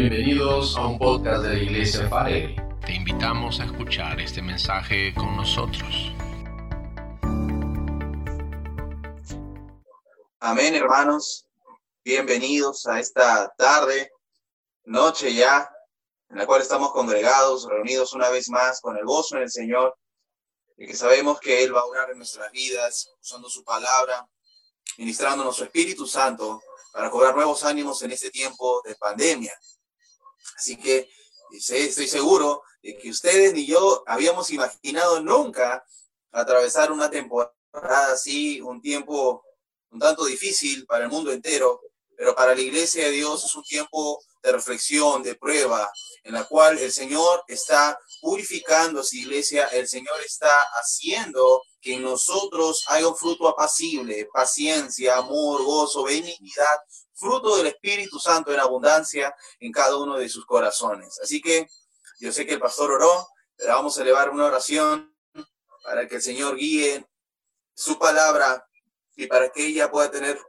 [0.00, 2.56] Bienvenidos a un podcast de la Iglesia Farelli.
[2.86, 6.14] Te invitamos a escuchar este mensaje con nosotros.
[10.38, 11.46] Amén, hermanos.
[12.02, 14.10] Bienvenidos a esta tarde,
[14.84, 15.70] noche ya,
[16.30, 19.94] en la cual estamos congregados, reunidos una vez más con el gozo en el Señor,
[20.78, 24.26] y que sabemos que Él va a orar en nuestras vidas, usando su palabra,
[24.96, 29.52] ministrándonos su Espíritu Santo para cobrar nuevos ánimos en este tiempo de pandemia.
[30.60, 31.08] Así que
[31.52, 35.82] estoy seguro de que ustedes ni yo habíamos imaginado nunca
[36.32, 39.42] atravesar una temporada así, un tiempo
[39.90, 41.80] un tanto difícil para el mundo entero,
[42.14, 45.90] pero para la iglesia de Dios es un tiempo de reflexión, de prueba,
[46.24, 52.02] en la cual el Señor está purificando su iglesia, el Señor está haciendo que en
[52.02, 56.78] nosotros haya un fruto apacible, paciencia, amor, gozo, benignidad,
[57.20, 61.20] fruto del Espíritu Santo en abundancia en cada uno de sus corazones.
[61.22, 61.68] Así que
[62.18, 65.14] yo sé que el pastor oró, pero vamos a elevar una oración
[65.84, 67.06] para que el Señor guíe
[67.74, 68.66] su palabra
[69.16, 70.40] y para que ella pueda tener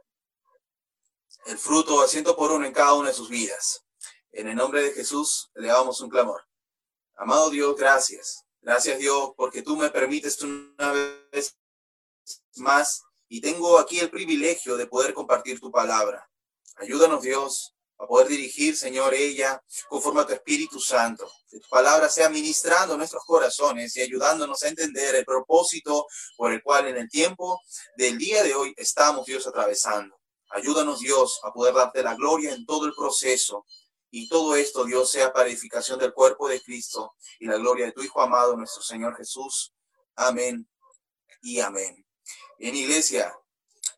[1.46, 3.84] el fruto a ciento por uno en cada una de sus vidas.
[4.32, 6.42] En el nombre de Jesús le damos un clamor.
[7.16, 8.44] Amado Dios, gracias.
[8.60, 10.92] Gracias Dios porque tú me permites una
[11.32, 11.58] vez
[12.56, 16.28] más y tengo aquí el privilegio de poder compartir tu palabra.
[16.76, 21.30] Ayúdanos Dios a poder dirigir, Señor, ella conforme a tu Espíritu Santo.
[21.48, 26.06] Que tu palabra sea ministrando nuestros corazones y ayudándonos a entender el propósito
[26.36, 27.60] por el cual en el tiempo
[27.96, 30.18] del día de hoy estamos, Dios, atravesando.
[30.50, 33.64] Ayúdanos, Dios, a poder darte la gloria en todo el proceso.
[34.10, 37.92] Y todo esto, Dios, sea para edificación del cuerpo de Cristo y la gloria de
[37.92, 39.72] tu Hijo amado, nuestro Señor Jesús.
[40.16, 40.68] Amén
[41.40, 42.04] y amén.
[42.58, 43.34] En iglesia,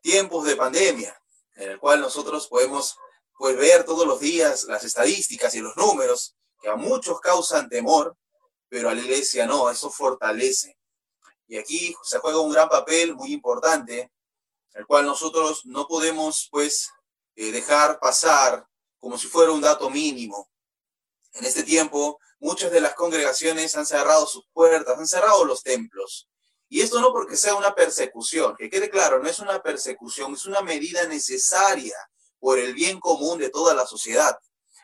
[0.01, 1.21] tiempos de pandemia,
[1.55, 2.97] en el cual nosotros podemos
[3.37, 8.17] pues, ver todos los días las estadísticas y los números que a muchos causan temor,
[8.69, 10.77] pero a la iglesia no, eso fortalece.
[11.47, 14.11] Y aquí se juega un gran papel muy importante
[14.75, 16.91] el cual nosotros no podemos pues
[17.35, 18.67] eh, dejar pasar
[18.99, 20.51] como si fuera un dato mínimo.
[21.33, 26.29] En este tiempo, muchas de las congregaciones han cerrado sus puertas, han cerrado los templos.
[26.69, 30.45] Y esto no porque sea una persecución, que quede claro, no es una persecución, es
[30.45, 31.95] una medida necesaria
[32.39, 34.37] por el bien común de toda la sociedad.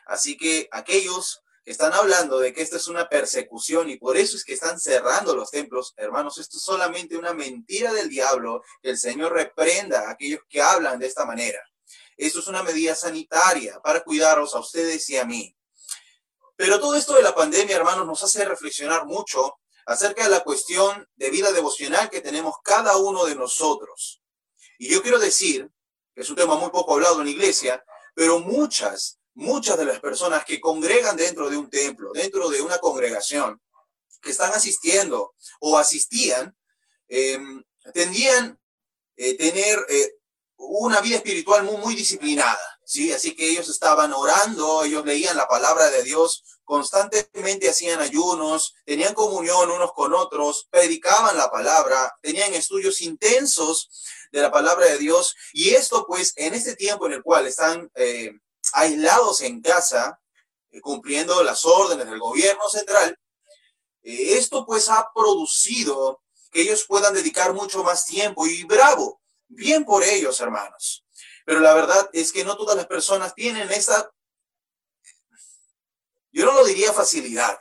[0.06, 4.44] Así que aquellos están hablando de que esta es una persecución y por eso es
[4.44, 5.94] que están cerrando los templos.
[5.96, 8.62] Hermanos, esto es solamente una mentira del diablo.
[8.82, 11.60] Que el Señor reprenda a aquellos que hablan de esta manera.
[12.16, 15.56] Esto es una medida sanitaria para cuidaros a ustedes y a mí.
[16.56, 21.08] Pero todo esto de la pandemia, hermanos, nos hace reflexionar mucho acerca de la cuestión
[21.16, 24.22] de vida devocional que tenemos cada uno de nosotros.
[24.78, 25.70] Y yo quiero decir,
[26.14, 27.84] que es un tema muy poco hablado en la iglesia,
[28.14, 32.78] pero muchas muchas de las personas que congregan dentro de un templo, dentro de una
[32.78, 33.60] congregación,
[34.20, 36.56] que están asistiendo o asistían,
[37.08, 37.38] eh,
[37.92, 38.58] tendían
[39.16, 40.14] eh, tener eh,
[40.56, 43.10] una vida espiritual muy, muy disciplinada, ¿sí?
[43.10, 49.14] Así que ellos estaban orando, ellos leían la palabra de Dios, constantemente hacían ayunos, tenían
[49.14, 53.88] comunión unos con otros, predicaban la palabra, tenían estudios intensos
[54.30, 57.90] de la palabra de Dios, y esto pues en este tiempo en el cual están
[57.94, 58.32] eh,
[58.74, 60.20] aislados en casa,
[60.70, 63.18] eh, cumpliendo las órdenes del gobierno central,
[64.02, 66.20] eh, esto pues ha producido
[66.50, 71.02] que ellos puedan dedicar mucho más tiempo y bravo, bien por ellos, hermanos.
[71.52, 74.10] Pero la verdad es que no todas las personas tienen esa,
[76.32, 77.60] yo no lo diría facilidad,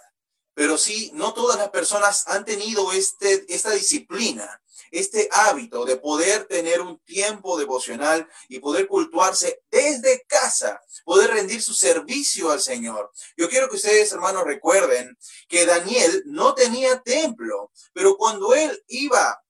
[0.53, 6.45] pero sí, no todas las personas han tenido este, esta disciplina este hábito de poder
[6.45, 13.11] tener un tiempo devocional y poder cultuarse desde casa, poder rendir su servicio al Señor.
[13.35, 15.17] Yo quiero que ustedes, hermanos, recuerden
[15.49, 19.41] que Daniel no tenía templo, pero cuando él iba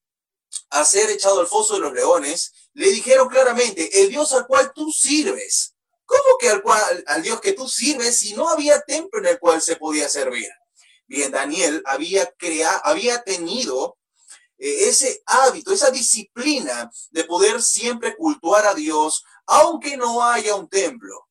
[0.71, 4.71] a ser echado al foso de los leones, le dijeron claramente, el Dios al cual
[4.73, 5.75] tú sirves.
[6.05, 9.39] ¿Cómo que al, cual, al Dios que tú sirves si no había templo en el
[9.39, 10.49] cual se podía servir?
[11.07, 13.97] Bien, Daniel había creado, había tenido
[14.57, 20.69] eh, ese hábito, esa disciplina de poder siempre cultuar a Dios, aunque no haya un
[20.69, 21.27] templo.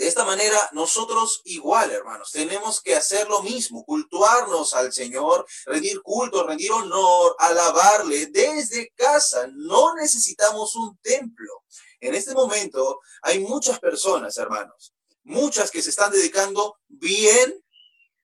[0.00, 6.00] De esta manera, nosotros igual, hermanos, tenemos que hacer lo mismo, cultuarnos al Señor, rendir
[6.00, 9.46] culto, rendir honor, alabarle desde casa.
[9.52, 11.64] No necesitamos un templo.
[12.00, 17.62] En este momento hay muchas personas, hermanos, muchas que se están dedicando bien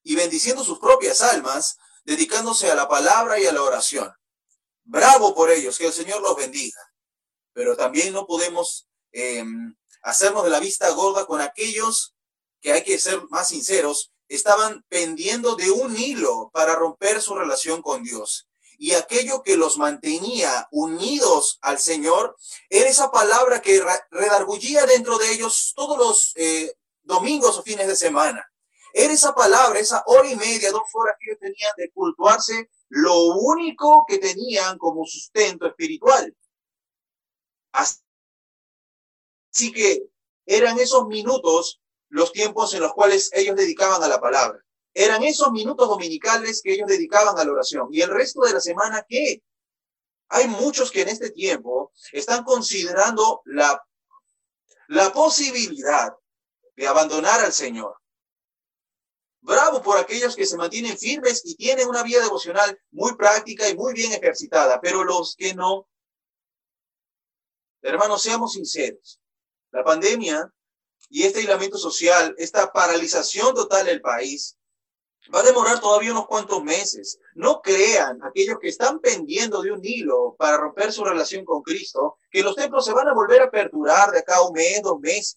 [0.03, 4.11] y bendiciendo sus propias almas dedicándose a la palabra y a la oración.
[4.83, 6.81] Bravo por ellos, que el Señor los bendiga.
[7.53, 12.15] Pero también no podemos em, hacernos de la vista gorda con aquellos
[12.61, 17.83] que hay que ser más sinceros, estaban pendiendo de un hilo para romper su relación
[17.83, 18.49] con Dios.
[18.79, 22.37] Y aquello que los mantenía unidos al Señor
[22.71, 26.73] era esa palabra que redargullía dentro de ellos todos los eh,
[27.03, 28.49] domingos o fines de semana.
[28.93, 33.25] Era esa palabra, esa hora y media, dos horas que ellos tenían de cultuarse, lo
[33.35, 36.33] único que tenían como sustento espiritual.
[39.57, 40.11] Así que
[40.45, 41.81] eran esos minutos
[42.11, 44.63] los tiempos en los cuales ellos dedicaban a la palabra.
[44.93, 47.89] Eran esos minutos dominicales que ellos dedicaban a la oración.
[47.91, 49.43] ¿Y el resto de la semana qué?
[50.29, 53.83] Hay muchos que en este tiempo están considerando la,
[54.89, 56.15] la posibilidad
[56.77, 57.97] de abandonar al Señor.
[59.41, 63.75] Bravo por aquellos que se mantienen firmes y tienen una vida devocional muy práctica y
[63.75, 65.89] muy bien ejercitada, pero los que no,
[67.81, 69.19] hermanos, seamos sinceros.
[69.77, 70.51] La pandemia
[71.11, 74.57] y este aislamiento social, esta paralización total del país,
[75.35, 77.21] va a demorar todavía unos cuantos meses.
[77.35, 82.17] No crean aquellos que están pendiendo de un hilo para romper su relación con Cristo,
[82.31, 84.99] que los templos se van a volver a aperturar de acá a un mes, dos
[84.99, 85.37] meses.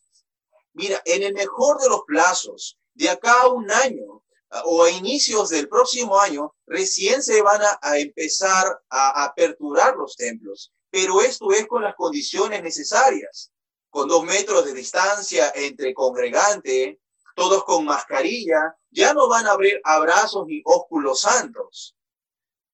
[0.71, 4.23] Mira, en el mejor de los plazos, de acá a un año
[4.63, 10.71] o a inicios del próximo año, recién se van a, empezar a aperturar los templos.
[10.89, 13.51] Pero esto es con las condiciones necesarias,
[13.89, 16.99] con dos metros de distancia entre congregante,
[17.35, 21.95] todos con mascarilla, ya no van a haber abrazos ni ósculos santos.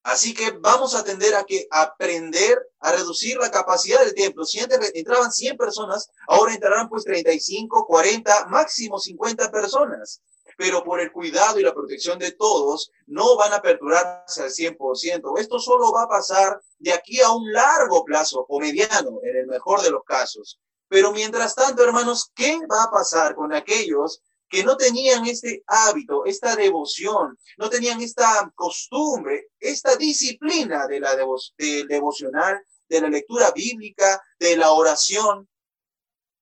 [0.06, 4.46] Así que vamos a tender a que aprender a reducir la capacidad del templo.
[4.46, 10.22] Si antes entraban 100 personas, ahora entrarán pues 35, 40, máximo 50 personas.
[10.58, 15.40] Pero por el cuidado y la protección de todos, no van a aperturarse al 100%.
[15.40, 19.48] Esto solo va a pasar de aquí a un largo plazo o mediano, en el
[19.48, 20.60] mejor de los casos.
[20.96, 26.24] Pero mientras tanto, hermanos, ¿qué va a pasar con aquellos que no tenían este hábito,
[26.24, 33.52] esta devoción, no tenían esta costumbre, esta disciplina de la del devocional, de la lectura
[33.52, 35.50] bíblica, de la oración.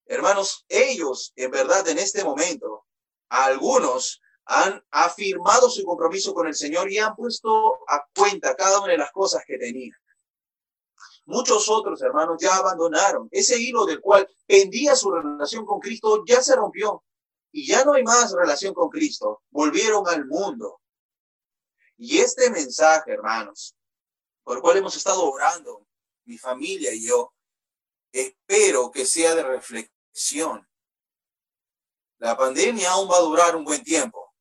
[0.06, 2.86] Hermanos, ellos en verdad en este momento,
[3.30, 8.92] algunos han afirmado su compromiso con el Señor y han puesto a cuenta cada una
[8.92, 9.98] de las cosas que tenían.
[11.26, 13.30] Muchos otros hermanos ya abandonaron.
[13.32, 17.04] Ese hilo del cual pendía su relación con Cristo ya se rompió
[17.52, 20.82] y ya no hay más relación con Cristo, volvieron al mundo.
[21.98, 23.76] Y este mensaje, hermanos,
[24.44, 25.88] por el cual hemos estado orando,
[26.26, 27.34] mi familia y yo,
[28.12, 30.68] espero que sea de reflexión.
[32.18, 34.34] La pandemia aún va a durar un buen tiempo.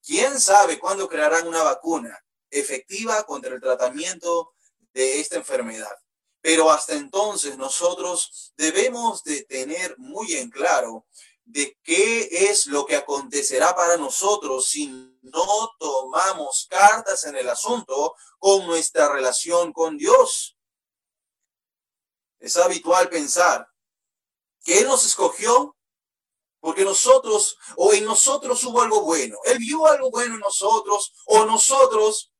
[0.00, 4.54] ¿Quién sabe cuándo crearán una vacuna efectiva contra el tratamiento
[4.92, 5.96] de esta enfermedad?
[6.44, 11.06] Pero hasta entonces nosotros debemos de tener muy en claro
[11.42, 14.88] de qué es lo que acontecerá para nosotros si
[15.22, 20.58] no tomamos cartas en el asunto con nuestra relación con Dios.
[22.38, 23.66] Es habitual pensar
[24.62, 25.78] que Él nos escogió
[26.60, 29.38] porque nosotros o en nosotros hubo algo bueno.
[29.46, 32.34] Él vio algo bueno en nosotros o nosotros,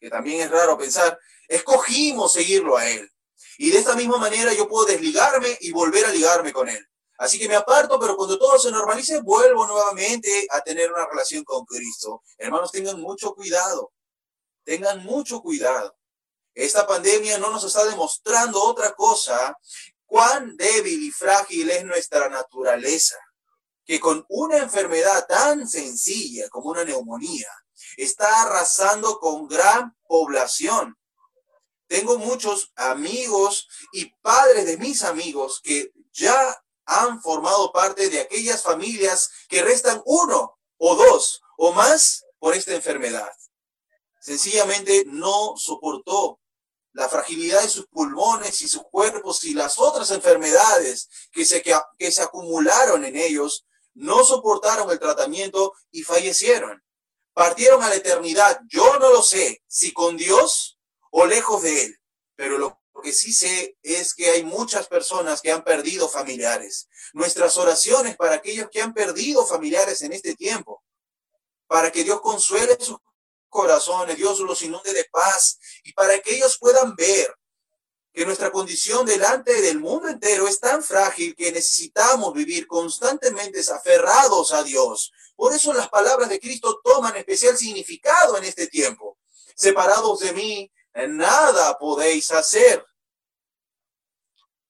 [0.00, 1.16] que también es raro pensar,
[1.46, 3.08] escogimos seguirlo a Él.
[3.62, 6.82] Y de esta misma manera yo puedo desligarme y volver a ligarme con Él.
[7.18, 11.44] Así que me aparto, pero cuando todo se normalice, vuelvo nuevamente a tener una relación
[11.44, 12.22] con Cristo.
[12.38, 13.92] Hermanos, tengan mucho cuidado.
[14.64, 15.94] Tengan mucho cuidado.
[16.54, 19.54] Esta pandemia no nos está demostrando otra cosa,
[20.06, 23.18] cuán débil y frágil es nuestra naturaleza,
[23.84, 27.48] que con una enfermedad tan sencilla como una neumonía,
[27.98, 30.96] está arrasando con gran población.
[31.90, 38.62] Tengo muchos amigos y padres de mis amigos que ya han formado parte de aquellas
[38.62, 43.28] familias que restan uno o dos o más por esta enfermedad.
[44.20, 46.38] Sencillamente no soportó
[46.92, 52.12] la fragilidad de sus pulmones y sus cuerpos y las otras enfermedades que se, que,
[52.12, 56.84] se acumularon en ellos, no soportaron el tratamiento y fallecieron.
[57.32, 58.60] Partieron a la eternidad.
[58.68, 60.79] Yo no lo sé si con Dios
[61.10, 62.00] o lejos de Él,
[62.36, 66.88] pero lo que sí sé es que hay muchas personas que han perdido familiares.
[67.12, 70.82] Nuestras oraciones para aquellos que han perdido familiares en este tiempo,
[71.66, 72.98] para que Dios consuele sus
[73.48, 77.34] corazones, Dios los inunde de paz y para que ellos puedan ver
[78.12, 84.52] que nuestra condición delante del mundo entero es tan frágil que necesitamos vivir constantemente aferrados
[84.52, 85.12] a Dios.
[85.36, 89.18] Por eso las palabras de Cristo toman especial significado en este tiempo.
[89.54, 92.84] Separados de mí, nada podéis hacer.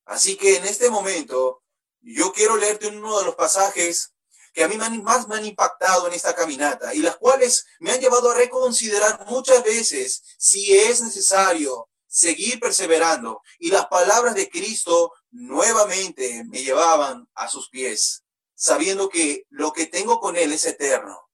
[0.05, 1.63] Así que en este momento
[2.01, 4.15] yo quiero leerte uno de los pasajes
[4.53, 8.01] que a mí más me han impactado en esta caminata y las cuales me han
[8.01, 13.43] llevado a reconsiderar muchas veces si es necesario seguir perseverando.
[13.59, 18.25] Y las palabras de Cristo nuevamente me llevaban a sus pies,
[18.55, 21.31] sabiendo que lo que tengo con Él es eterno.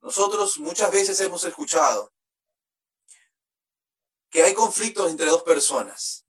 [0.00, 2.12] Nosotros muchas veces hemos escuchado
[4.32, 6.24] que hay conflictos entre dos personas.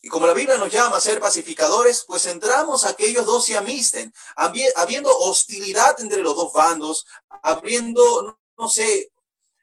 [0.00, 3.46] Y como la Biblia nos llama a ser pacificadores, pues entramos a que ellos dos
[3.46, 7.06] se amisten, habiendo hostilidad entre los dos bandos,
[7.42, 9.10] habiendo, no sé,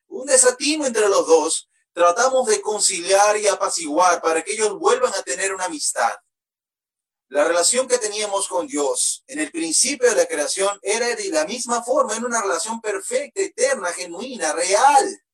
[0.07, 5.21] un desatino entre los dos, tratamos de conciliar y apaciguar para que ellos vuelvan a
[5.21, 6.11] tener una amistad.
[7.29, 11.45] La relación que teníamos con Dios en el principio de la creación era de la
[11.45, 15.24] misma forma, en una relación perfecta, eterna, genuina, real.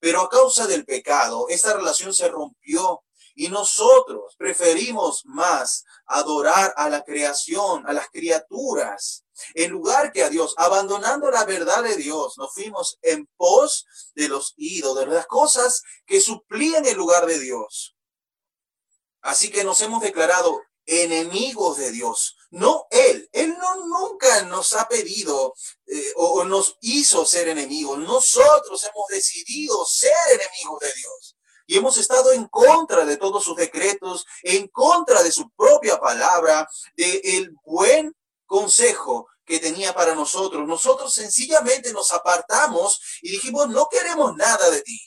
[0.00, 3.02] Pero a causa del pecado, esa relación se rompió
[3.34, 9.24] y nosotros preferimos más adorar a la creación, a las criaturas,
[9.54, 10.54] en lugar que a Dios.
[10.56, 13.86] Abandonando la verdad de Dios, nos fuimos en pos
[14.16, 17.96] de los ídolos, de las cosas que suplían el lugar de Dios.
[19.20, 23.28] Así que nos hemos declarado enemigos de Dios, no Él.
[23.32, 25.54] Él no, nunca nos ha pedido
[25.86, 27.98] eh, o nos hizo ser enemigos.
[27.98, 31.36] Nosotros hemos decidido ser enemigos de Dios
[31.68, 36.66] y hemos estado en contra de todos sus decretos, en contra de su propia palabra,
[36.96, 40.66] de el buen consejo que tenía para nosotros.
[40.66, 44.98] Nosotros sencillamente nos apartamos y dijimos, no queremos nada de ti.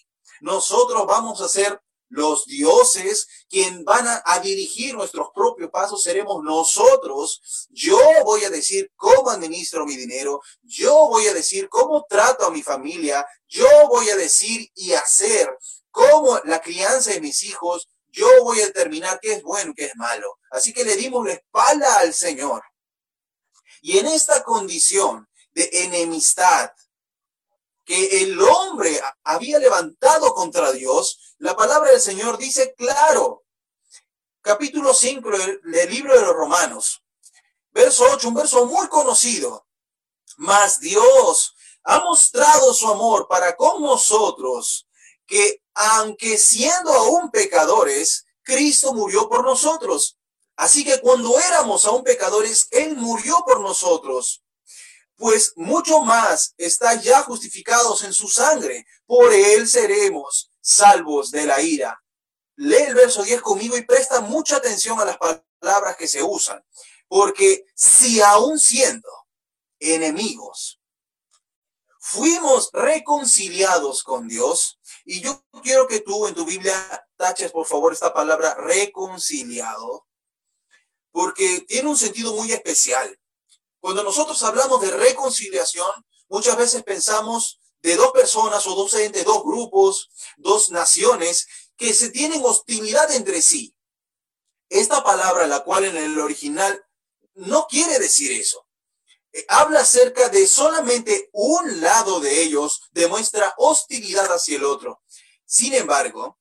[0.42, 6.44] Nosotros vamos a ser los dioses, quien van a, a, dirigir nuestros propios pasos seremos
[6.44, 7.68] nosotros.
[7.70, 12.52] Yo voy a decir cómo administro mi dinero, yo voy a decir cómo trato a
[12.52, 15.50] mi familia, yo voy a decir y hacer
[15.90, 19.96] cómo la crianza de mis hijos, yo voy a determinar qué es bueno qué es
[19.96, 20.38] malo.
[20.52, 22.62] Así que le dimos la espalda al Señor.
[23.82, 26.72] Y en esta condición de enemistad
[27.86, 33.44] que el hombre había levantado contra Dios, la palabra del Señor dice claro,
[34.42, 35.30] capítulo 5
[35.64, 37.04] del libro de los Romanos,
[37.72, 39.68] verso 8, un verso muy conocido.
[40.38, 44.88] Mas Dios ha mostrado su amor para con nosotros,
[45.26, 50.20] que aunque siendo aún pecadores, Cristo murió por nosotros.
[50.56, 54.44] Así que cuando éramos aún pecadores, Él murió por nosotros.
[55.16, 58.86] Pues mucho más está ya justificados en su sangre.
[59.08, 62.02] Por Él seremos salvos de la ira.
[62.56, 66.64] Lee el verso 10 conmigo y presta mucha atención a las palabras que se usan.
[67.08, 69.10] Porque si aún siendo
[69.80, 70.80] enemigos,
[72.00, 77.94] fuimos reconciliados con Dios, y yo quiero que tú en tu Biblia taches, por favor,
[77.94, 80.08] esta palabra reconciliado,
[81.12, 83.20] porque tiene un sentido muy especial.
[83.80, 85.90] Cuando nosotros hablamos de reconciliación,
[86.30, 91.48] muchas veces pensamos de dos personas o dos entes, dos grupos, dos naciones
[91.78, 93.76] que se tienen hostilidad entre sí.
[94.70, 96.86] Esta palabra, la cual en el original
[97.34, 98.68] no quiere decir eso.
[99.34, 105.02] Eh, habla acerca de solamente un lado de ellos demuestra hostilidad hacia el otro.
[105.46, 106.40] Sin embargo,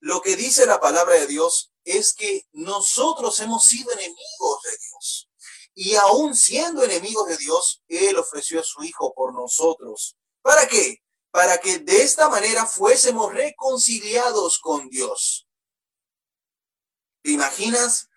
[0.00, 5.28] lo que dice la palabra de Dios es que nosotros hemos sido enemigos de Dios.
[5.76, 10.16] Y aún siendo enemigos de Dios, Él ofreció a su Hijo por nosotros.
[10.42, 11.04] ¿Para qué?
[11.30, 15.46] Para que de esta manera fuésemos reconciliados con Dios.
[17.22, 18.08] ¿Te imaginas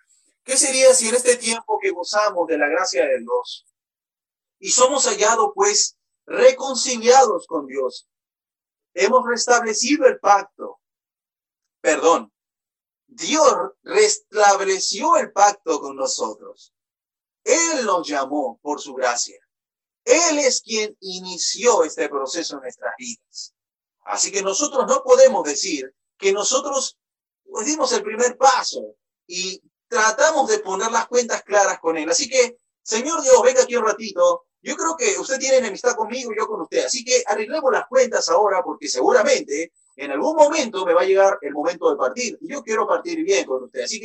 [0.50, 3.68] ¿Qué sería si en este tiempo que gozamos de la gracia de Dios
[4.58, 8.10] y somos hallados pues reconciliados con Dios,
[8.96, 10.80] hemos restablecido el pacto?
[11.82, 12.34] Perdón,
[13.06, 16.74] Dios restableció el pacto con nosotros.
[17.50, 19.40] Él nos llamó por su gracia.
[20.06, 23.56] Él es quien inició este proceso en nuestras vidas.
[24.06, 26.98] Así que nosotros no podemos decir que nosotros
[27.66, 32.10] dimos el primer paso y tratamos de poner las cuentas claras con él.
[32.10, 34.46] Así que, Señor Dios, venga aquí un ratito.
[34.62, 36.86] Yo creo que usted tiene enemistad conmigo y yo con usted.
[36.86, 41.40] Así que arreglemos las cuentas ahora porque seguramente en algún momento me va a llegar
[41.42, 42.38] el momento de partir.
[42.42, 43.82] Yo quiero partir bien con usted.
[43.82, 44.00] Así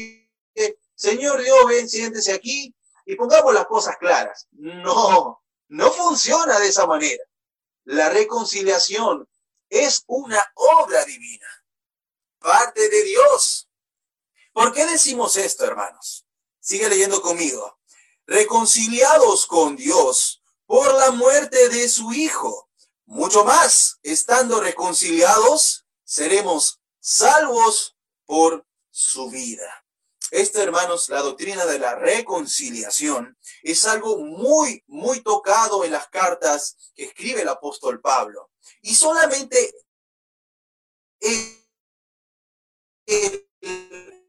[0.55, 2.75] que, Señor Dios, ven, siéntese aquí
[3.05, 4.47] y pongamos las cosas claras.
[4.53, 7.23] No, no funciona de esa manera.
[7.85, 9.29] La reconciliación
[9.69, 11.47] es una obra divina,
[12.39, 13.69] parte de Dios.
[14.53, 16.27] ¿Por qué decimos esto, hermanos?
[16.61, 17.79] Sigue leyendo conmigo.
[18.27, 22.71] Reconciliados con Dios por la muerte de su Hijo.
[23.07, 29.84] Mucho más, estando reconciliados, seremos salvos por su vida.
[30.35, 36.77] Esto, hermanos, la doctrina de la reconciliación es algo muy, muy tocado en las cartas
[36.97, 38.51] que escribe el apóstol Pablo.
[38.83, 39.73] Y solamente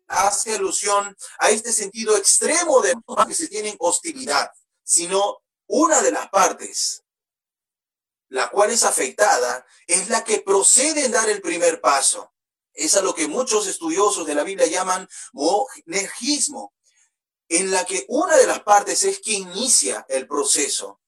[0.05, 2.93] hace alusión a este sentido extremo de
[3.27, 4.51] que se tienen hostilidad,
[4.83, 7.03] sino una de las partes,
[8.29, 12.34] la cual es afectada, es la que procede en dar el primer paso.
[12.75, 16.74] Es a lo que muchos estudiosos de la Biblia llaman monergismo,
[17.48, 21.00] en la que una de las partes es quien inicia el proceso.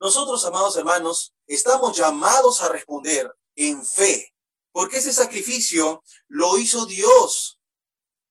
[0.00, 4.34] Nosotros, amados hermanos, estamos llamados a responder en fe,
[4.72, 7.60] porque ese sacrificio lo hizo Dios.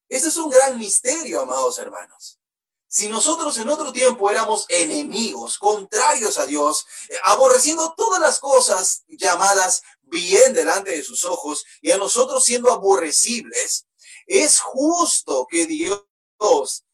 [0.08, 2.40] Este es un gran misterio, amados hermanos.
[2.88, 9.04] Si nosotros en otro tiempo éramos enemigos, contrarios a Dios, eh, aborreciendo todas las cosas
[9.08, 13.88] llamadas bien delante de sus ojos y a nosotros siendo aborrecibles,
[14.28, 16.06] es justo que Dios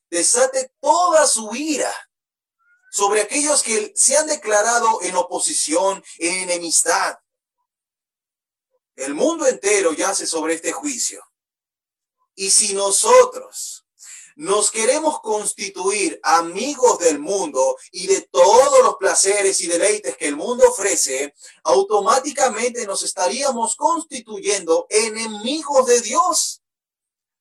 [0.09, 1.93] desate toda su ira
[2.91, 7.17] sobre aquellos que se han declarado en oposición, en enemistad.
[8.95, 11.21] El mundo entero yace sobre este juicio.
[12.35, 13.84] Y si nosotros
[14.35, 20.35] nos queremos constituir amigos del mundo y de todos los placeres y deleites que el
[20.35, 26.61] mundo ofrece, automáticamente nos estaríamos constituyendo enemigos de Dios.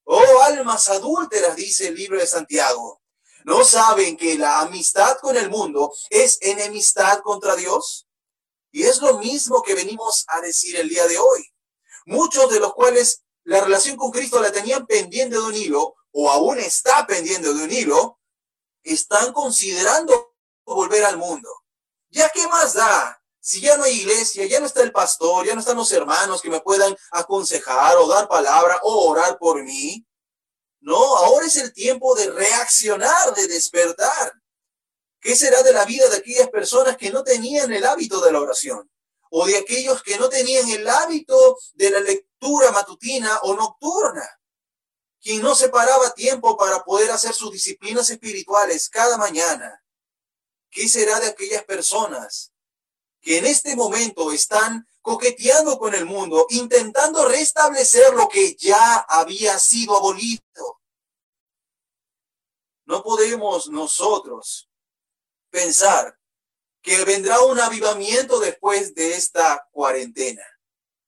[0.04, 3.02] Oh, almas adúlteras, dice el libro de Santiago.
[3.44, 8.06] ¿No saben que la amistad con el mundo es enemistad contra Dios?
[8.70, 11.52] Y es lo mismo que venimos a decir el día de hoy.
[12.06, 16.30] Muchos de los cuales la relación con Cristo la tenían pendiente de un hilo, o
[16.30, 18.20] aún está pendiente de un hilo,
[18.84, 21.50] están considerando volver al mundo.
[22.10, 23.20] ¿Ya qué más da?
[23.40, 26.40] Si ya no hay iglesia, ya no está el pastor, ya no están los hermanos
[26.40, 30.06] que me puedan aconsejar o dar palabra o orar por mí.
[30.80, 34.34] No, ahora es el tiempo de reaccionar, de despertar.
[35.20, 38.40] ¿Qué será de la vida de aquellas personas que no tenían el hábito de la
[38.40, 38.88] oración?
[39.30, 44.24] O de aquellos que no tenían el hábito de la lectura matutina o nocturna
[45.24, 49.82] quien no separaba tiempo para poder hacer sus disciplinas espirituales cada mañana.
[50.70, 52.52] ¿Qué será de aquellas personas
[53.22, 59.58] que en este momento están coqueteando con el mundo, intentando restablecer lo que ya había
[59.58, 60.82] sido abolido?
[62.84, 64.68] No podemos nosotros
[65.48, 66.18] pensar
[66.82, 70.44] que vendrá un avivamiento después de esta cuarentena.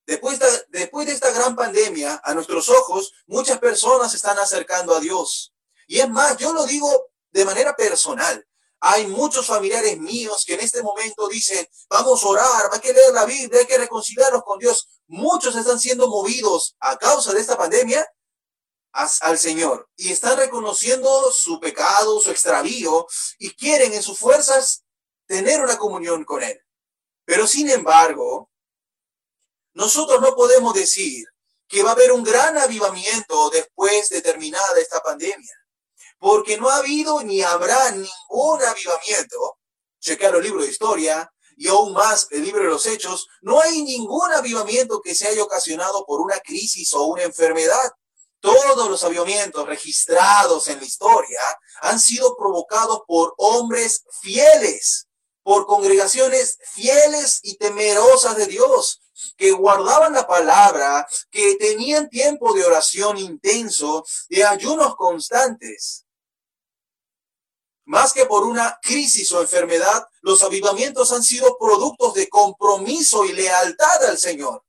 [0.06, 4.94] Después de, después de esta gran pandemia, a nuestros ojos, muchas personas se están acercando
[4.94, 5.52] a Dios.
[5.88, 8.46] Y es más, yo lo digo de manera personal.
[8.80, 13.12] Hay muchos familiares míos que en este momento dicen, vamos a orar, hay que leer
[13.12, 14.88] la Biblia, hay que reconciliarnos con Dios.
[15.08, 18.06] Muchos están siendo movidos a causa de esta pandemia
[18.92, 23.06] al Señor y están reconociendo su pecado, su extravío
[23.38, 24.84] y quieren en sus fuerzas
[25.26, 26.60] tener una comunión con Él.
[27.24, 28.50] Pero sin embargo,
[29.76, 31.26] nosotros no podemos decir
[31.68, 35.52] que va a haber un gran avivamiento después de terminada esta pandemia,
[36.18, 39.58] porque no ha habido ni habrá ningún avivamiento.
[40.00, 43.82] Chequear el libro de historia y aún más el libro de los hechos, no hay
[43.82, 47.92] ningún avivamiento que se haya ocasionado por una crisis o una enfermedad.
[48.40, 51.40] Todos los avivamientos registrados en la historia
[51.82, 55.06] han sido provocados por hombres fieles,
[55.42, 59.02] por congregaciones fieles y temerosas de Dios,
[59.36, 66.06] que guardaban la palabra, que tenían tiempo de oración intenso, de ayunos constantes.
[67.84, 73.32] Más que por una crisis o enfermedad, los avivamientos han sido productos de compromiso y
[73.32, 74.64] lealtad al Señor.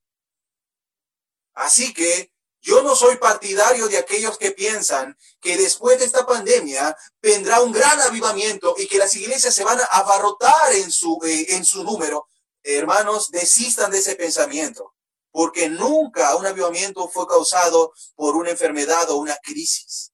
[1.55, 6.95] Así que yo no soy partidario de aquellos que piensan que después de esta pandemia
[7.21, 11.55] vendrá un gran avivamiento y que las iglesias se van a abarrotar en su, eh,
[11.55, 12.27] en su número
[12.75, 14.93] hermanos, desistan de ese pensamiento,
[15.31, 20.11] porque nunca un avivamiento fue causado por una enfermedad o una crisis,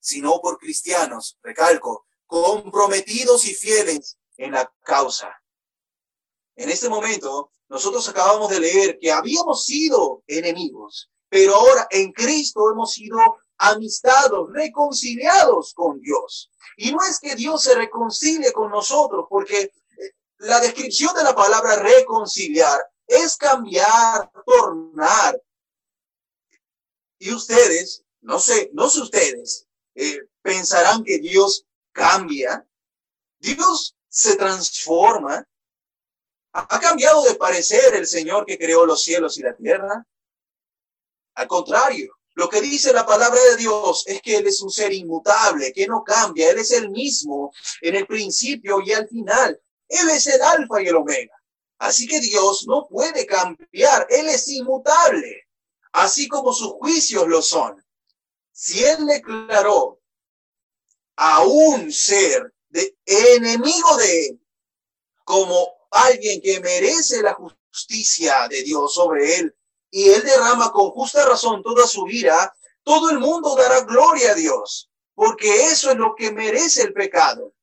[0.00, 5.32] sino por cristianos, recalco, comprometidos y fieles en la causa.
[6.56, 12.70] En este momento, nosotros acabamos de leer que habíamos sido enemigos, pero ahora en Cristo
[12.70, 13.18] hemos sido
[13.58, 16.50] amistados, reconciliados con Dios.
[16.76, 19.72] Y no es que Dios se reconcilie con nosotros, porque
[20.38, 25.40] la descripción de la palabra reconciliar es cambiar, tornar.
[27.18, 32.66] Y ustedes, no sé, no sé ustedes, eh, pensarán que Dios cambia.
[33.38, 35.46] Dios se transforma.
[36.52, 40.06] ¿Ha cambiado de parecer el Señor que creó los cielos y la tierra?
[41.34, 44.92] Al contrario, Lo que dice la palabra de Dios es que Él es un ser
[44.92, 46.50] inmutable, que no cambia.
[46.50, 49.58] Él es el mismo en el principio y al final.
[49.88, 51.34] Él es el alfa y el omega.
[51.78, 54.06] Así que Dios no puede cambiar.
[54.10, 55.44] Él es inmutable,
[55.92, 57.84] así como sus juicios lo son.
[58.52, 60.00] Si Él declaró
[61.16, 64.40] a un ser de, enemigo de Él
[65.24, 69.56] como alguien que merece la justicia de Dios sobre Él,
[69.90, 74.34] y él derrama con justa razón toda su ira, todo el mundo dará gloria a
[74.34, 77.54] Dios, porque eso es lo que merece el pecado.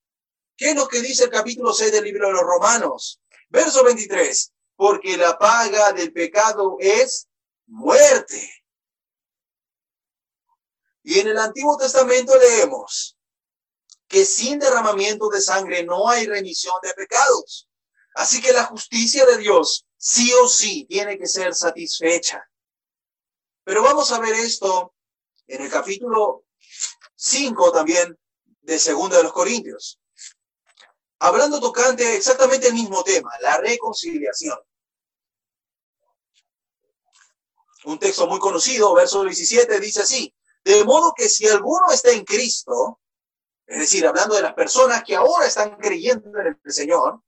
[0.56, 3.22] ¿Qué es lo que dice el capítulo 6 del libro de los Romanos?
[3.50, 7.28] Verso 23, porque la paga del pecado es
[7.68, 8.64] muerte.
[11.04, 13.18] Y en el Antiguo Testamento leemos
[14.08, 17.68] que sin derramamiento de sangre no hay remisión de pecados.
[18.16, 22.48] Así que la justicia de Dios sí o sí tiene que ser satisfecha.
[23.64, 24.94] Pero vamos a ver esto
[25.48, 26.46] en el capítulo
[27.16, 28.18] 5 también
[28.62, 30.00] de Segunda de los Corintios.
[31.24, 34.60] Hablando tocante exactamente el mismo tema, la reconciliación.
[37.86, 42.26] Un texto muy conocido, verso 17, dice así, de modo que si alguno está en
[42.26, 43.00] Cristo,
[43.66, 47.22] es decir, hablando de las personas que ahora están creyendo en el Señor,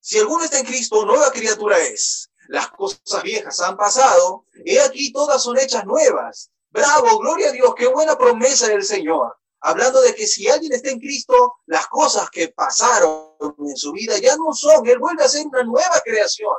[0.00, 2.32] si alguno está en Cristo, nueva criatura es.
[2.48, 6.50] Las cosas viejas han pasado, y aquí todas son hechas nuevas.
[6.70, 9.38] Bravo, gloria a Dios, qué buena promesa del Señor.
[9.68, 14.16] Hablando de que si alguien está en Cristo, las cosas que pasaron en su vida
[14.16, 16.54] ya no son, Él vuelve a ser una nueva creación.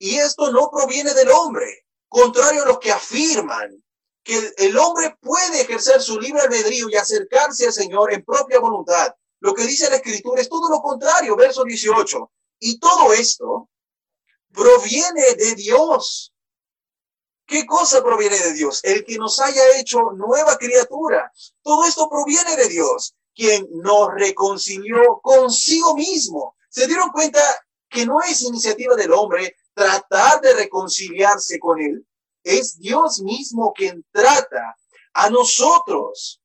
[0.00, 3.84] Y esto no proviene del hombre, contrario a los que afirman
[4.24, 9.14] que el hombre puede ejercer su libre albedrío y acercarse al Señor en propia voluntad.
[9.38, 12.32] Lo que dice la Escritura es todo lo contrario, verso 18.
[12.58, 13.68] Y todo esto
[14.52, 16.34] proviene de Dios.
[17.48, 18.80] ¿Qué cosa proviene de Dios?
[18.84, 21.32] El que nos haya hecho nueva criatura.
[21.62, 26.56] Todo esto proviene de Dios, quien nos reconcilió consigo mismo.
[26.68, 27.40] ¿Se dieron cuenta
[27.88, 32.06] que no es iniciativa del hombre tratar de reconciliarse con él?
[32.44, 34.76] Es Dios mismo quien trata
[35.14, 36.42] a nosotros,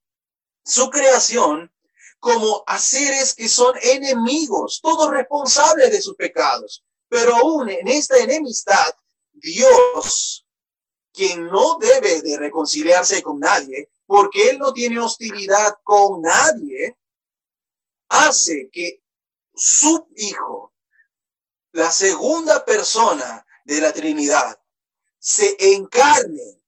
[0.63, 1.70] su creación,
[2.18, 6.82] como a seres que son enemigos, todos responsables de sus pecados.
[7.10, 8.96] Pero aún en esta enemistad,
[9.34, 10.42] Dios,
[11.13, 16.97] quien no debe de reconciliarse con nadie, porque Él no tiene hostilidad con nadie,
[18.10, 19.02] hace que
[19.54, 20.73] su Hijo,
[21.71, 24.60] la segunda persona de la Trinidad,
[25.19, 26.62] se encarne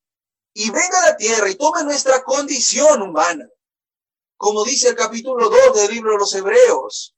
[0.54, 3.50] y venga a la tierra y tome nuestra condición humana
[4.38, 7.16] como dice el capítulo 2 del libro de los Hebreos.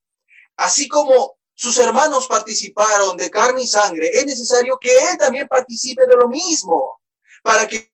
[0.55, 6.05] Así como sus hermanos participaron de carne y sangre, es necesario que él también participe
[6.05, 6.96] de lo mismo,
[7.47, 7.89] para que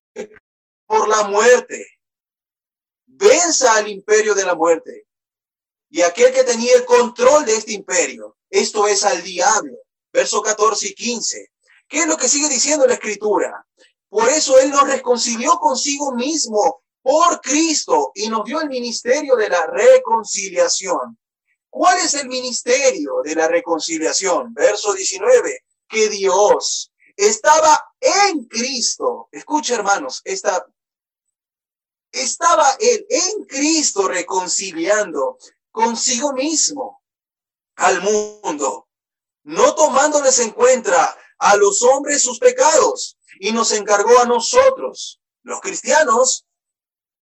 [0.87, 1.99] por la muerte
[3.05, 5.05] venza al imperio de la muerte.
[5.91, 9.77] Y aquel que tenía el control de este imperio, esto es al diablo.
[10.11, 11.51] Verso 14 y 15.
[11.87, 13.63] ¿Qué es lo que sigue diciendo la escritura?
[14.09, 19.49] Por eso él nos reconcilió consigo mismo por Cristo y nos dio el ministerio de
[19.49, 21.19] la reconciliación.
[21.69, 24.51] ¿Cuál es el ministerio de la reconciliación?
[24.51, 29.29] Verso 19, que Dios estaba en Cristo.
[29.31, 30.65] Escucha, hermanos, esta,
[32.11, 35.37] estaba él en Cristo reconciliando
[35.71, 37.01] consigo mismo
[37.75, 38.87] al mundo,
[39.43, 45.59] no tomándoles en cuenta a los hombres sus pecados, y nos encargó a nosotros, los
[45.59, 46.45] cristianos,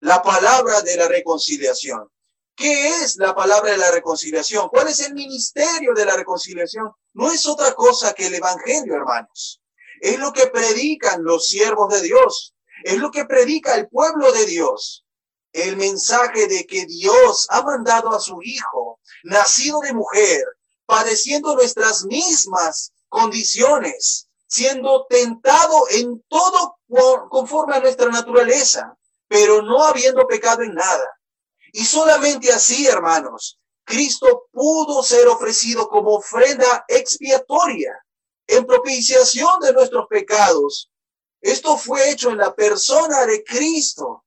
[0.00, 2.08] la palabra de la reconciliación.
[2.54, 4.68] ¿Qué es la palabra de la reconciliación?
[4.68, 6.92] ¿Cuál es el ministerio de la reconciliación?
[7.14, 9.61] No es otra cosa que el Evangelio, hermanos.
[10.02, 12.56] Es lo que predican los siervos de Dios.
[12.82, 15.04] Es lo que predica el pueblo de Dios.
[15.52, 20.42] El mensaje de que Dios ha mandado a su Hijo, nacido de mujer,
[20.86, 26.78] padeciendo nuestras mismas condiciones, siendo tentado en todo
[27.30, 31.08] conforme a nuestra naturaleza, pero no habiendo pecado en nada.
[31.72, 37.94] Y solamente así, hermanos, Cristo pudo ser ofrecido como ofrenda expiatoria
[38.46, 40.90] en propiciación de nuestros pecados.
[41.40, 44.24] Esto fue hecho en la persona de Cristo.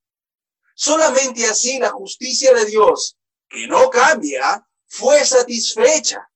[0.74, 3.16] Solamente así la justicia de Dios,
[3.48, 6.28] que no cambia, fue satisfecha.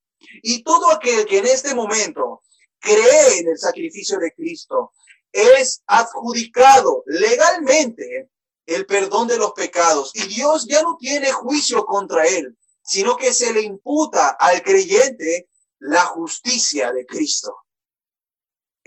[0.42, 2.42] Y todo aquel que en este momento
[2.78, 4.92] cree en el sacrificio de Cristo
[5.32, 8.30] es adjudicado legalmente
[8.66, 10.12] el perdón de los pecados.
[10.14, 15.48] Y Dios ya no tiene juicio contra él, sino que se le imputa al creyente
[15.78, 17.56] la justicia de Cristo.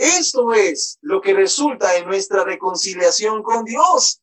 [0.03, 4.21] Esto es lo que resulta en nuestra reconciliación con Dios.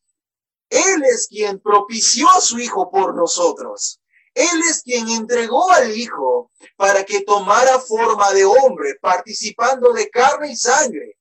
[0.69, 3.99] Él es quien propició a su Hijo por nosotros.
[4.35, 10.51] Él es quien entregó al Hijo para que tomara forma de hombre, participando de carne
[10.51, 11.17] y sangre.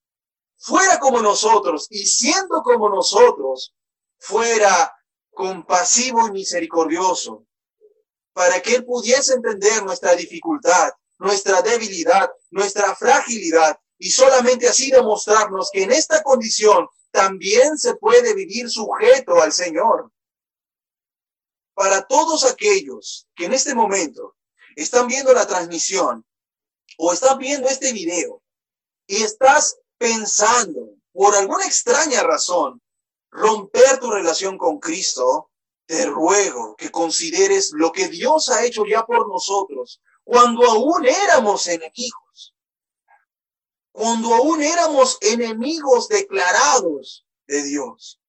[0.58, 3.74] Fuera como nosotros y siendo como nosotros,
[4.18, 4.94] fuera
[5.30, 7.46] compasivo y misericordioso,
[8.34, 15.70] para que Él pudiese entender nuestra dificultad, nuestra debilidad, nuestra fragilidad, y solamente así demostrarnos
[15.70, 20.10] que en esta condición también se puede vivir sujeto al Señor.
[21.74, 24.36] Para todos aquellos que en este momento
[24.74, 26.24] están viendo la transmisión
[26.96, 28.42] o están viendo este video
[29.06, 32.80] y estás pensando por alguna extraña razón
[33.30, 35.50] romper tu relación con Cristo,
[35.84, 41.66] te ruego que consideres lo que Dios ha hecho ya por nosotros cuando aún éramos
[41.66, 42.54] enemigos.
[43.92, 48.20] Cuando aún éramos enemigos declarados de Dios.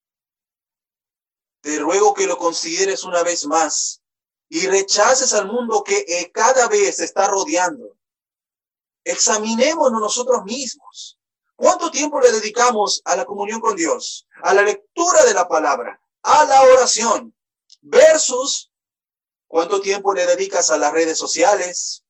[1.61, 4.01] Te ruego que lo consideres una vez más
[4.49, 7.97] y rechaces al mundo que eh, cada vez está rodeando.
[9.03, 11.19] Examinémonos nosotros mismos.
[11.55, 16.01] ¿Cuánto tiempo le dedicamos a la comunión con Dios, a la lectura de la palabra,
[16.23, 17.35] a la oración,
[17.81, 18.71] versus
[19.47, 22.03] cuánto tiempo le dedicas a las redes sociales,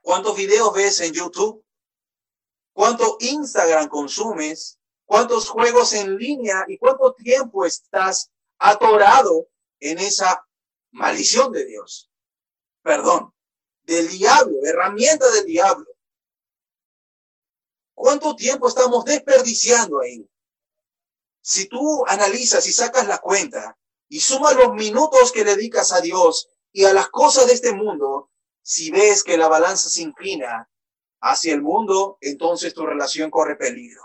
[0.00, 1.64] cuántos videos ves en YouTube,
[2.72, 9.48] cuánto Instagram consumes, cuántos juegos en línea y cuánto tiempo estás atorado
[9.80, 10.46] en esa
[10.90, 12.10] maldición de Dios.
[12.82, 13.34] Perdón,
[13.82, 15.86] del diablo, herramienta del diablo.
[17.94, 20.28] ¿Cuánto tiempo estamos desperdiciando ahí?
[21.40, 23.76] Si tú analizas y sacas la cuenta
[24.08, 28.30] y sumas los minutos que dedicas a Dios y a las cosas de este mundo,
[28.62, 30.70] si ves que la balanza se inclina
[31.22, 34.02] hacia el mundo, entonces tu relación corre peligro.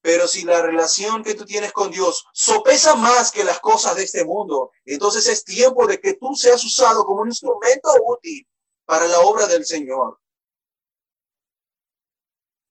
[0.00, 4.04] Pero si la relación que tú tienes con Dios sopesa más que las cosas de
[4.04, 8.46] este mundo, entonces es tiempo de que tú seas usado como un instrumento útil
[8.84, 10.20] para la obra del Señor.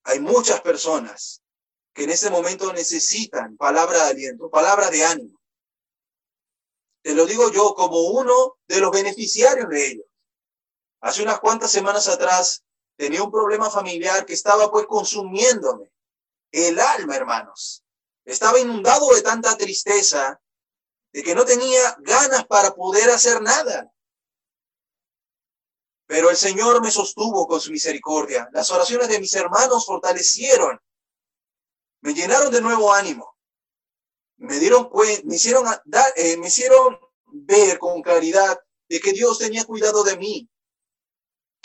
[0.05, 1.43] Hay muchas personas
[1.93, 5.41] que en este momento necesitan palabra de aliento, palabra de ánimo.
[7.01, 10.05] Te lo digo yo como uno de los beneficiarios de ellos.
[11.05, 12.63] Hace unas cuantas semanas atrás
[12.97, 15.91] tenía un problema familiar que estaba pues consumiéndome
[16.51, 17.83] el alma, hermanos.
[18.23, 20.41] Estaba inundado de tanta tristeza
[21.13, 23.93] de que no tenía ganas para poder hacer nada.
[26.07, 28.49] Pero el Señor me sostuvo con su misericordia.
[28.51, 30.81] Las oraciones de mis hermanos fortalecieron,
[32.01, 33.37] me llenaron de nuevo ánimo.
[34.37, 34.89] Me dieron
[35.23, 35.67] me hicieron,
[36.15, 40.49] eh, me hicieron ver con claridad de que Dios tenía cuidado de mí,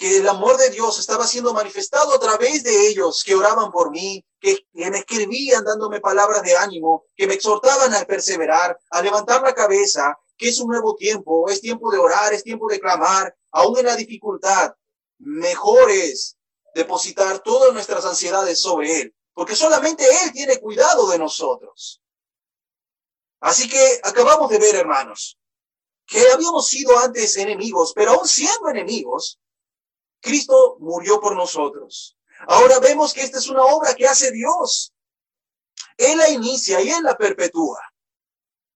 [0.01, 3.91] que el amor de Dios estaba siendo manifestado a través de ellos que oraban por
[3.91, 9.43] mí, que, me escribían dándome palabras de ánimo, que me exhortaban a perseverar, a levantar
[9.43, 13.37] la cabeza, que es un nuevo tiempo, es tiempo de orar, es tiempo de clamar,
[13.51, 14.73] aún en la dificultad,
[15.19, 16.39] mejor es
[16.75, 22.01] depositar todas nuestras ansiedades sobre Él, porque solamente Él tiene cuidado de nosotros.
[23.41, 25.39] Así que acabamos de ver, hermanos,
[26.07, 29.39] que habíamos sido antes enemigos, pero aún siendo enemigos,
[30.21, 32.17] Cristo murió por nosotros.
[32.47, 34.93] Ahora vemos que esta es una obra que hace Dios.
[35.97, 37.81] Él la inicia y Él la perpetúa.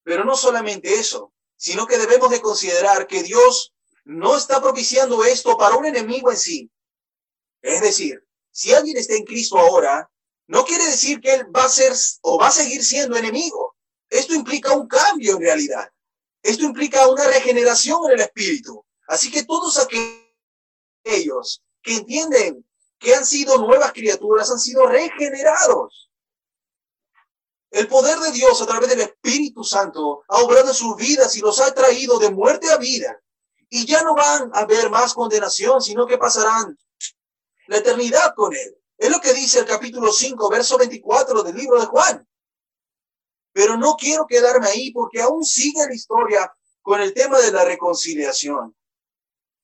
[0.02, 5.56] Pero no solamente eso, sino que debemos de considerar que Dios no está propiciando esto
[5.56, 6.70] para un enemigo en sí.
[7.62, 10.10] Es decir, si alguien está en Cristo ahora,
[10.46, 13.76] no quiere decir que él va a ser o va a seguir siendo enemigo.
[14.10, 15.90] Esto implica un cambio en realidad.
[16.42, 18.84] Esto implica una regeneración en el espíritu.
[19.08, 20.23] Así que todos aquellos
[21.82, 22.66] que entienden
[22.98, 26.10] que han sido nuevas criaturas han sido regenerados.
[27.70, 31.40] El poder de Dios a través del Espíritu Santo ha obrado en sus vidas y
[31.40, 33.20] los ha traído de muerte a vida
[33.68, 36.78] y ya no van a ver más condenación, sino que pasarán
[37.66, 38.78] la eternidad con Él.
[38.96, 42.28] Es lo que dice el capítulo 5, verso 24 del libro de Juan.
[43.52, 47.64] Pero no quiero quedarme ahí porque aún sigue la historia con el tema de la
[47.64, 48.76] reconciliación.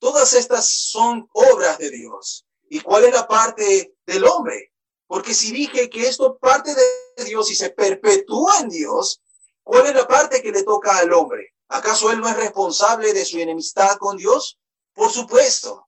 [0.01, 2.47] Todas estas son obras de Dios.
[2.71, 4.73] ¿Y cuál es la parte del hombre?
[5.07, 9.21] Porque si dije que esto parte de Dios y se perpetúa en Dios,
[9.63, 11.55] ¿cuál es la parte que le toca al hombre?
[11.69, 14.59] ¿Acaso él no es responsable de su enemistad con Dios?
[14.95, 15.87] Por supuesto.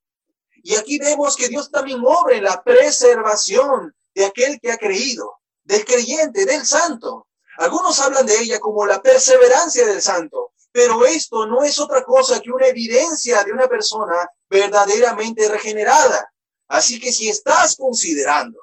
[0.62, 5.40] Y aquí vemos que Dios también obra en la preservación de aquel que ha creído,
[5.64, 7.28] del creyente, del santo.
[7.56, 12.40] Algunos hablan de ella como la perseverancia del santo, pero esto no es otra cosa
[12.40, 16.32] que una evidencia de una persona verdaderamente regenerada.
[16.68, 18.58] Así que si estás considerando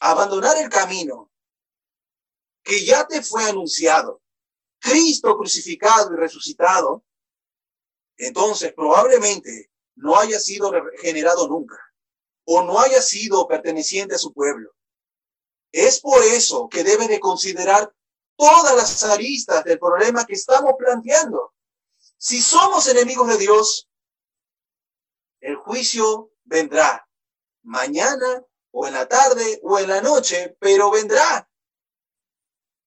[0.00, 1.30] abandonar el camino
[2.62, 4.22] que ya te fue anunciado,
[4.78, 7.04] Cristo crucificado y resucitado,
[8.16, 11.76] entonces probablemente no haya sido regenerado nunca
[12.44, 14.74] o no haya sido perteneciente a su pueblo.
[15.72, 17.94] Es por eso que debe de considerar
[18.40, 21.52] todas las aristas del problema que estamos planteando.
[22.16, 23.90] Si somos enemigos de Dios,
[25.40, 27.06] el juicio vendrá
[27.64, 31.50] mañana o en la tarde o en la noche, pero vendrá.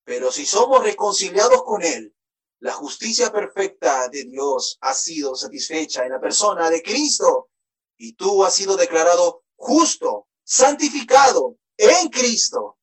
[0.02, 2.12] Pero si somos reconciliados con Él,
[2.58, 7.50] la justicia perfecta de Dios ha sido satisfecha en la persona de Cristo
[7.96, 12.76] y tú has sido declarado justo, santificado en Cristo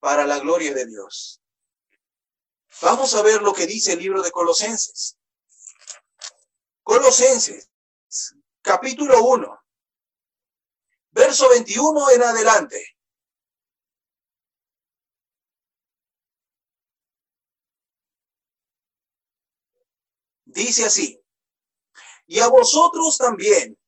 [0.00, 1.40] para la gloria de Dios.
[2.82, 5.18] Vamos a ver lo que dice el libro de Colosenses.
[6.82, 7.68] Colosenses,
[8.62, 9.64] capítulo 1,
[11.10, 12.96] verso 21 en adelante.
[20.44, 21.22] Dice así,
[22.26, 23.78] y a vosotros también,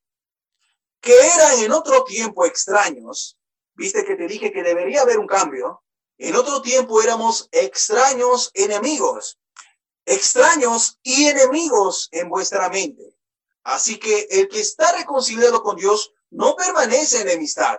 [1.01, 3.39] que eran en otro tiempo extraños,
[3.75, 5.83] viste que te dije que debería haber un cambio,
[6.23, 9.39] en otro tiempo éramos extraños enemigos,
[10.05, 13.17] extraños y enemigos en vuestra mente.
[13.65, 17.79] Así que el que está reconciliado con Dios no permanece en enemistad.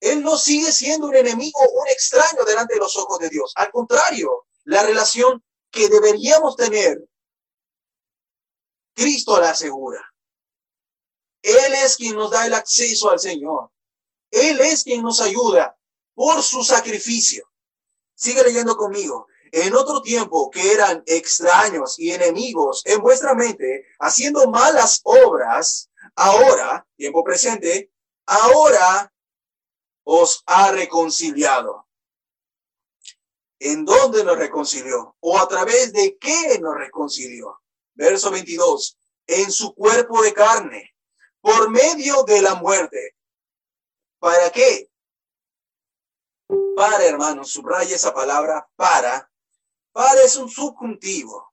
[0.00, 3.52] Él no sigue siendo un enemigo, un extraño delante de los ojos de Dios.
[3.56, 7.02] Al contrario, la relación que deberíamos tener,
[8.94, 10.14] Cristo la asegura.
[11.40, 13.70] Él es quien nos da el acceso al Señor.
[14.30, 15.76] Él es quien nos ayuda
[16.16, 17.48] por su sacrificio.
[18.14, 19.28] Sigue leyendo conmigo.
[19.52, 26.86] En otro tiempo que eran extraños y enemigos en vuestra mente, haciendo malas obras, ahora,
[26.96, 27.92] tiempo presente,
[28.24, 29.12] ahora
[30.04, 31.86] os ha reconciliado.
[33.58, 35.16] ¿En dónde nos reconcilió?
[35.20, 37.60] ¿O a través de qué nos reconcilió?
[37.94, 38.98] Verso 22.
[39.26, 40.94] En su cuerpo de carne,
[41.40, 43.16] por medio de la muerte.
[44.18, 44.90] ¿Para qué?
[46.46, 49.30] Para, hermanos, subraya esa palabra para.
[49.92, 51.52] Para es un subjuntivo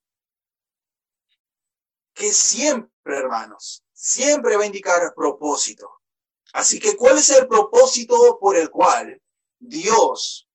[2.13, 6.01] que siempre, hermanos, siempre va a indicar propósito.
[6.53, 9.19] Así que, ¿cuál es el propósito por el cual
[9.59, 10.47] Dios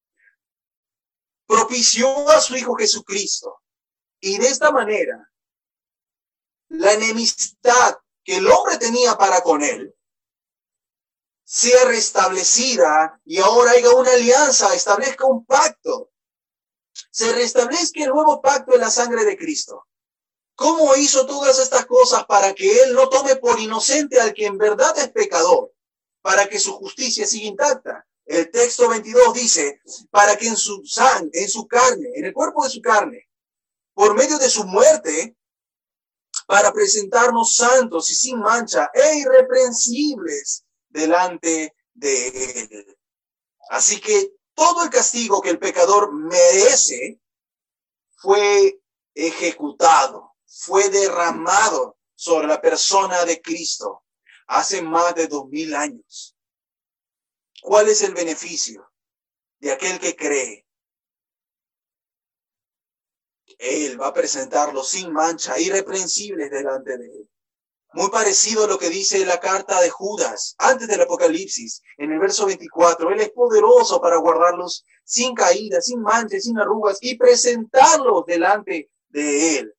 [1.47, 3.63] propició a su Hijo Jesucristo?
[4.21, 5.33] Y de esta manera,
[6.69, 9.98] la enemistad que el hombre tenía para con él
[11.51, 16.11] sea restablecida y ahora haya una alianza, establezca un pacto.
[17.11, 19.87] Se restablezca el nuevo pacto en la sangre de Cristo.
[20.55, 24.59] ¿Cómo hizo todas estas cosas para que Él no tome por inocente al que en
[24.59, 25.73] verdad es pecador,
[26.21, 28.07] para que su justicia siga intacta?
[28.27, 29.81] El texto 22 dice,
[30.11, 33.27] para que en su sangre, en su carne, en el cuerpo de su carne,
[33.95, 35.35] por medio de su muerte,
[36.47, 42.99] para presentarnos santos y sin mancha e irreprensibles delante de él.
[43.71, 47.21] Así que todo el castigo que el pecador merece
[48.17, 48.81] fue
[49.15, 54.05] ejecutado, fue derramado sobre la persona de Cristo
[54.47, 56.37] hace más de dos mil años.
[57.63, 58.91] ¿Cuál es el beneficio
[59.59, 60.67] de aquel que cree?
[63.59, 67.31] Él va a presentarlo sin mancha, irreprensibles delante de él.
[67.95, 72.19] Muy parecido a lo que dice la carta de Judas antes del Apocalipsis, en el
[72.19, 73.11] verso 24.
[73.11, 79.59] Él es poderoso para guardarlos sin caída, sin manchas, sin arrugas y presentarlos delante de
[79.59, 79.75] Él.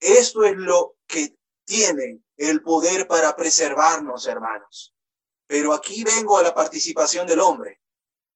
[0.00, 4.94] Esto es lo que tiene el poder para preservarnos, hermanos.
[5.46, 7.81] Pero aquí vengo a la participación del hombre.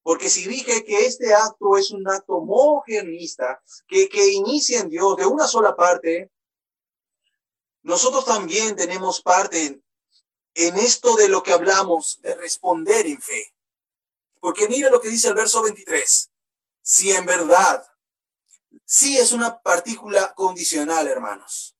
[0.06, 5.16] Porque si dije que este acto es un acto homogenista, que, que inicia en Dios
[5.16, 6.30] de una sola parte,
[7.82, 9.84] nosotros también tenemos parte en,
[10.54, 13.52] en esto de lo que hablamos, de responder en fe.
[14.38, 16.30] Porque mire lo que dice el verso 23.
[16.82, 17.84] Si en verdad,
[18.84, 21.76] si es una partícula condicional, hermanos.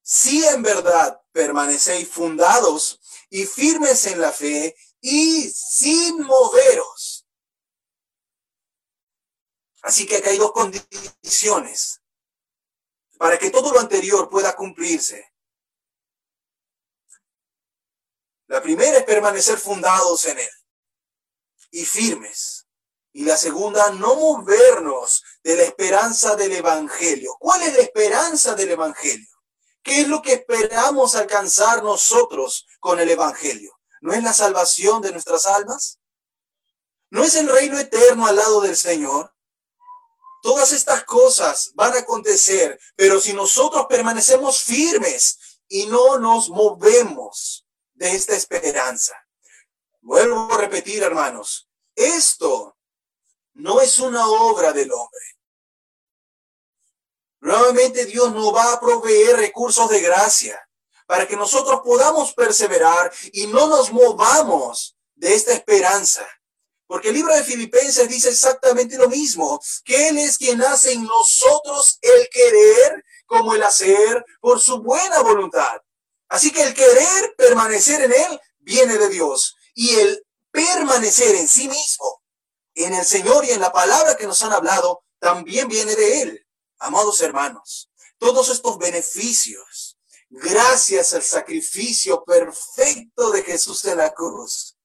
[0.00, 7.15] Si en verdad permanecéis fundados y firmes en la fe y sin moveros
[9.86, 12.02] Así que acá hay dos condiciones
[13.18, 15.32] para que todo lo anterior pueda cumplirse.
[18.48, 20.50] La primera es permanecer fundados en Él
[21.70, 22.66] y firmes.
[23.12, 27.36] Y la segunda, no movernos de la esperanza del Evangelio.
[27.38, 29.40] ¿Cuál es la esperanza del Evangelio?
[29.84, 33.78] ¿Qué es lo que esperamos alcanzar nosotros con el Evangelio?
[34.00, 36.00] ¿No es la salvación de nuestras almas?
[37.08, 39.35] ¿No es el reino eterno al lado del Señor?
[40.46, 47.66] Todas estas cosas van a acontecer, pero si nosotros permanecemos firmes y no nos movemos
[47.94, 49.12] de esta esperanza.
[50.02, 52.78] Vuelvo a repetir, hermanos, esto
[53.54, 55.24] no es una obra del hombre.
[57.40, 60.64] Nuevamente Dios nos va a proveer recursos de gracia
[61.08, 66.24] para que nosotros podamos perseverar y no nos movamos de esta esperanza.
[66.86, 71.04] Porque el libro de Filipenses dice exactamente lo mismo, que Él es quien hace en
[71.04, 75.80] nosotros el querer como el hacer por su buena voluntad.
[76.28, 81.68] Así que el querer permanecer en Él viene de Dios y el permanecer en sí
[81.68, 82.22] mismo,
[82.74, 86.46] en el Señor y en la palabra que nos han hablado, también viene de Él.
[86.78, 94.75] Amados hermanos, todos estos beneficios, gracias al sacrificio perfecto de Jesús en la cruz,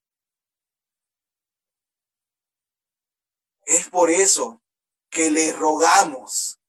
[3.72, 4.62] Es por eso
[5.08, 6.60] que le rogamos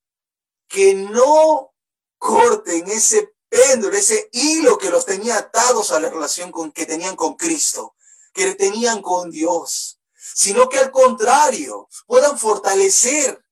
[0.70, 1.74] que no
[2.18, 7.18] corten ese péndulo, ese hilo que los tenía atados a la relación con, que tenían
[7.18, 7.94] con Cristo,
[8.34, 13.44] que tenían con Dios, sino que al contrario puedan fortalecer.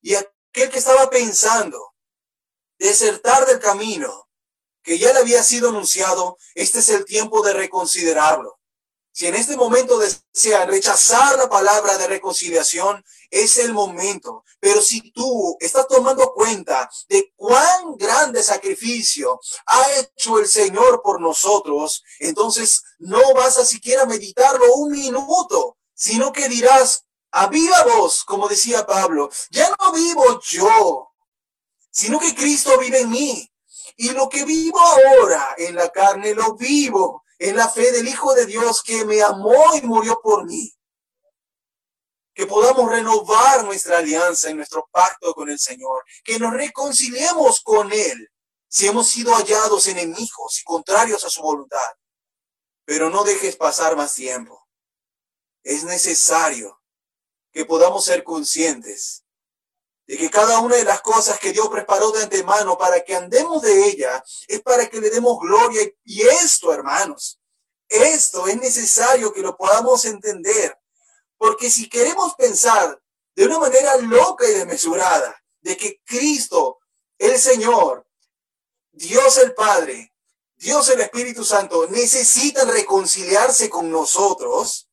[0.00, 1.94] Y aquel que estaba pensando
[2.78, 4.30] desertar del camino
[4.82, 8.58] que ya le había sido anunciado, este es el tiempo de reconsiderarlo.
[9.16, 14.42] Si en este momento desean rechazar la palabra de reconciliación, es el momento.
[14.58, 21.20] Pero si tú estás tomando cuenta de cuán grande sacrificio ha hecho el Señor por
[21.20, 28.24] nosotros, entonces no vas a siquiera meditarlo un minuto, sino que dirás, a viva voz,
[28.24, 31.12] como decía Pablo, ya no vivo yo,
[31.88, 33.48] sino que Cristo vive en mí.
[33.96, 38.34] Y lo que vivo ahora en la carne, lo vivo en la fe del Hijo
[38.34, 40.74] de Dios que me amó y murió por mí.
[42.32, 46.04] Que podamos renovar nuestra alianza y nuestro pacto con el Señor.
[46.24, 48.32] Que nos reconciliemos con Él
[48.66, 51.92] si hemos sido hallados enemigos y contrarios a su voluntad.
[52.86, 54.66] Pero no dejes pasar más tiempo.
[55.62, 56.82] Es necesario
[57.52, 59.23] que podamos ser conscientes
[60.06, 63.62] de que cada una de las cosas que Dios preparó de antemano para que andemos
[63.62, 65.82] de ella es para que le demos gloria.
[66.04, 67.40] Y esto, hermanos,
[67.88, 70.78] esto es necesario que lo podamos entender.
[71.38, 73.00] Porque si queremos pensar
[73.34, 76.78] de una manera loca y desmesurada de que Cristo,
[77.18, 78.06] el Señor,
[78.92, 80.12] Dios el Padre,
[80.56, 84.88] Dios el Espíritu Santo necesitan reconciliarse con nosotros,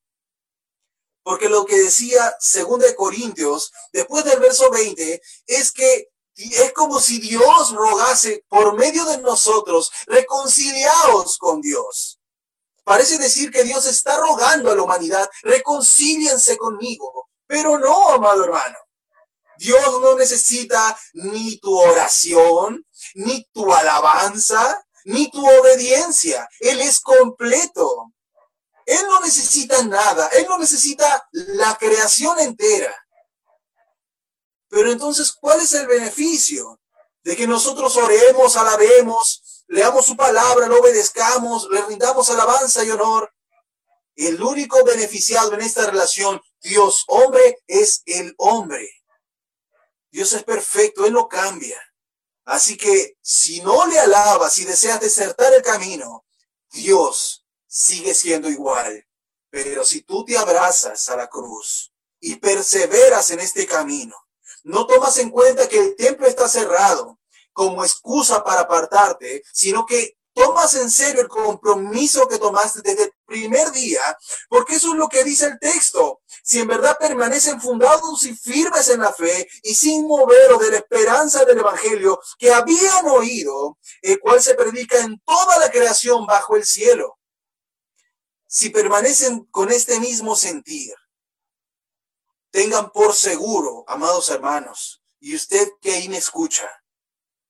[1.24, 7.19] porque lo que decía 2 Corintios, después del verso 20, es que es como si
[7.19, 12.19] Dios rogase por medio de nosotros, reconciliaos con Dios.
[12.84, 17.30] Parece decir que Dios está rogando a la humanidad, reconcíliense conmigo.
[17.45, 18.78] Pero no, amado hermano.
[19.57, 26.47] Dios no necesita ni tu oración, ni tu alabanza, ni tu obediencia.
[26.59, 28.11] Él es completo.
[28.86, 32.96] Él no necesita nada, Él no necesita la creación entera.
[34.70, 36.80] Pero entonces, ¿cuál es el beneficio
[37.24, 43.34] de que nosotros oremos, alabemos, leamos su palabra, lo obedezcamos, le rindamos alabanza y honor?
[44.16, 48.90] El único beneficiado en esta relación, Dios hombre, es el hombre.
[50.10, 51.82] Dios es perfecto, Él no cambia.
[52.46, 56.26] Así que si no le alabas, si deseas desertar el camino,
[56.72, 57.41] Dios
[57.72, 59.07] sigue siendo igual.
[59.49, 64.15] Pero si tú te abrazas a la cruz y perseveras en este camino,
[64.63, 67.19] no tomas en cuenta que el templo está cerrado
[67.53, 73.13] como excusa para apartarte, sino que tomas en serio el compromiso que tomaste desde el
[73.26, 74.01] primer día,
[74.47, 76.22] porque eso es lo que dice el texto.
[76.43, 80.78] Si en verdad permanecen fundados y firmes en la fe y sin moveros de la
[80.78, 86.55] esperanza del Evangelio que habían oído, el cual se predica en toda la creación bajo
[86.55, 87.17] el cielo
[88.54, 90.93] si permanecen con este mismo sentir,
[92.49, 96.70] tengan por seguro, amados hermanos, y usted que ahí me escucha,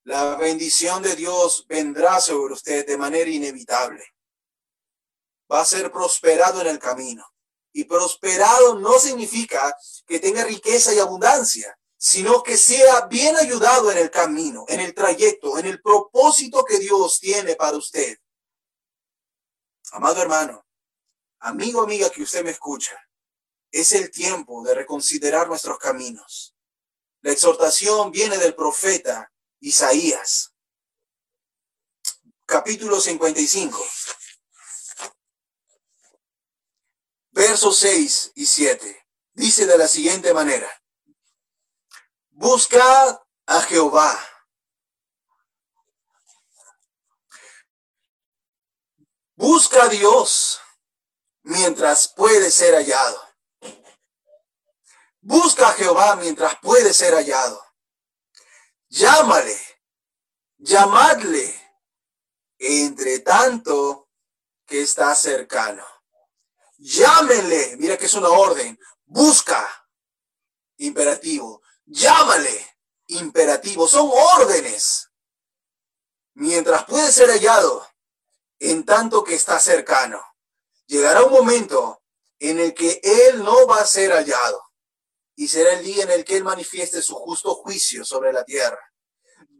[0.03, 4.03] la bendición de Dios vendrá sobre usted de manera inevitable.
[5.51, 7.25] Va a ser prosperado en el camino.
[7.73, 9.75] Y prosperado no significa
[10.05, 14.93] que tenga riqueza y abundancia, sino que sea bien ayudado en el camino, en el
[14.93, 18.17] trayecto, en el propósito que Dios tiene para usted.
[19.93, 20.63] Amado hermano,
[21.41, 22.95] amigo, amiga que usted me escucha,
[23.71, 26.55] es el tiempo de reconsiderar nuestros caminos.
[27.21, 30.53] La exhortación viene del profeta Isaías.
[32.45, 33.81] capítulo 55,
[37.29, 39.07] versos 6 y 7.
[39.33, 40.69] Dice de la siguiente manera,
[42.31, 44.19] buscad a Jehová.
[49.35, 50.59] Busca a Dios
[51.43, 53.21] mientras puede ser hallado.
[55.21, 57.63] Busca a Jehová mientras puede ser hallado.
[58.89, 59.59] Llámale,
[60.57, 61.55] llamadle,
[62.57, 64.09] entre tanto
[64.65, 65.85] que está cercano.
[66.77, 68.77] Llámenle, mira que es una orden.
[69.05, 69.67] Busca,
[70.77, 71.61] imperativo.
[71.85, 72.77] Llámale,
[73.07, 73.87] imperativo.
[73.87, 75.11] Son órdenes.
[76.33, 77.87] Mientras puede ser hallado,
[78.57, 80.30] en tanto que está cercano.
[80.91, 82.03] Llegará un momento
[82.37, 84.61] en el que Él no va a ser hallado
[85.37, 88.77] y será el día en el que Él manifieste su justo juicio sobre la tierra.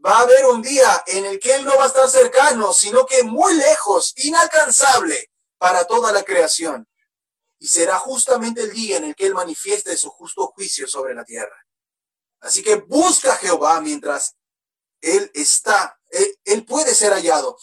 [0.04, 3.06] Va a haber un día en el que Él no va a estar cercano, sino
[3.06, 6.86] que muy lejos, inalcanzable para toda la creación.
[7.58, 11.24] Y será justamente el día en el que Él manifieste su justo juicio sobre la
[11.24, 11.56] tierra.
[12.40, 14.36] Así que busca a Jehová mientras
[15.00, 17.56] Él está, él, él puede ser hallado.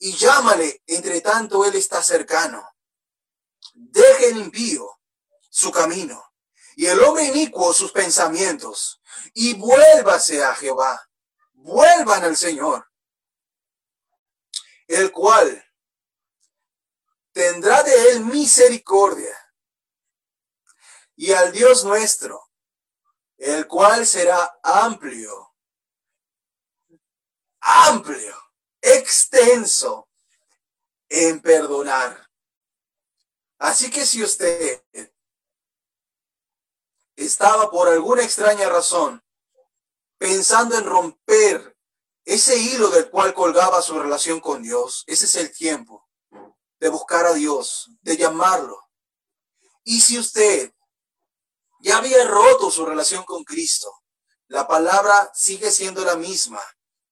[0.00, 2.71] Y llámale, entre tanto Él está cercano.
[3.72, 5.00] Deje el impío
[5.50, 6.32] su camino
[6.76, 9.00] y el hombre inicuo sus pensamientos,
[9.34, 11.08] y vuélvase a Jehová,
[11.52, 12.90] vuelvan al Señor,
[14.86, 15.64] el cual
[17.32, 19.36] tendrá de él misericordia,
[21.14, 22.50] y al Dios nuestro,
[23.36, 25.54] el cual será amplio,
[27.60, 28.36] amplio,
[28.80, 30.08] extenso
[31.08, 32.21] en perdonar.
[33.62, 34.82] Así que si usted
[37.14, 39.22] estaba por alguna extraña razón
[40.18, 41.76] pensando en romper
[42.24, 45.04] ese hilo del cual colgaba su relación con Dios.
[45.06, 46.08] Ese es el tiempo
[46.80, 48.80] de buscar a Dios, de llamarlo.
[49.84, 50.72] Y si usted
[51.82, 54.02] ya había roto su relación con Cristo,
[54.48, 56.60] la palabra sigue siendo la misma.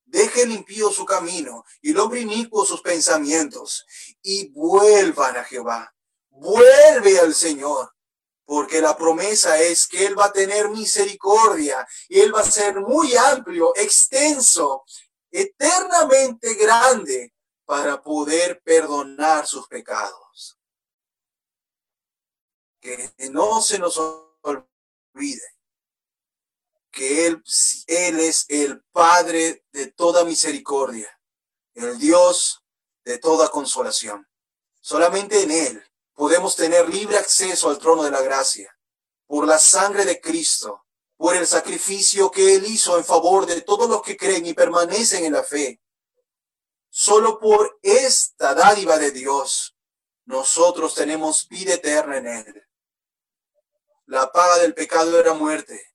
[0.05, 2.27] Deje limpio su camino y el hombre
[2.67, 3.87] sus pensamientos
[4.21, 5.95] y vuelvan a Jehová.
[6.41, 7.95] Vuelve al Señor
[8.47, 12.81] porque la promesa es que Él va a tener misericordia y Él va a ser
[12.81, 14.85] muy amplio, extenso,
[15.31, 17.35] eternamente grande
[17.67, 20.59] para poder perdonar sus pecados.
[22.81, 25.59] Que no se nos olvide
[26.91, 27.43] que Él,
[27.87, 31.21] Él es el Padre de toda misericordia,
[31.75, 32.65] el Dios
[33.05, 34.27] de toda consolación.
[34.81, 35.90] Solamente en Él
[36.21, 38.79] podemos tener libre acceso al trono de la gracia
[39.27, 40.85] por la sangre de Cristo,
[41.17, 45.25] por el sacrificio que Él hizo en favor de todos los que creen y permanecen
[45.25, 45.81] en la fe.
[46.91, 49.79] Solo por esta dádiva de Dios,
[50.27, 52.69] nosotros tenemos vida eterna en Él.
[54.05, 55.95] La paga del pecado era muerte,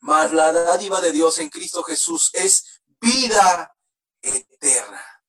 [0.00, 3.72] mas la dádiva de Dios en Cristo Jesús es vida
[4.20, 5.22] eterna.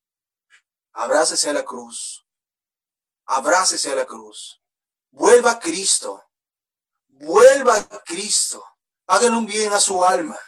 [0.94, 2.19] Abrácese a la cruz
[3.30, 4.60] abrácese a la cruz.
[5.10, 6.24] Vuelva a Cristo.
[7.08, 8.64] Vuelva a Cristo.
[9.06, 10.38] Hagan un bien a su alma.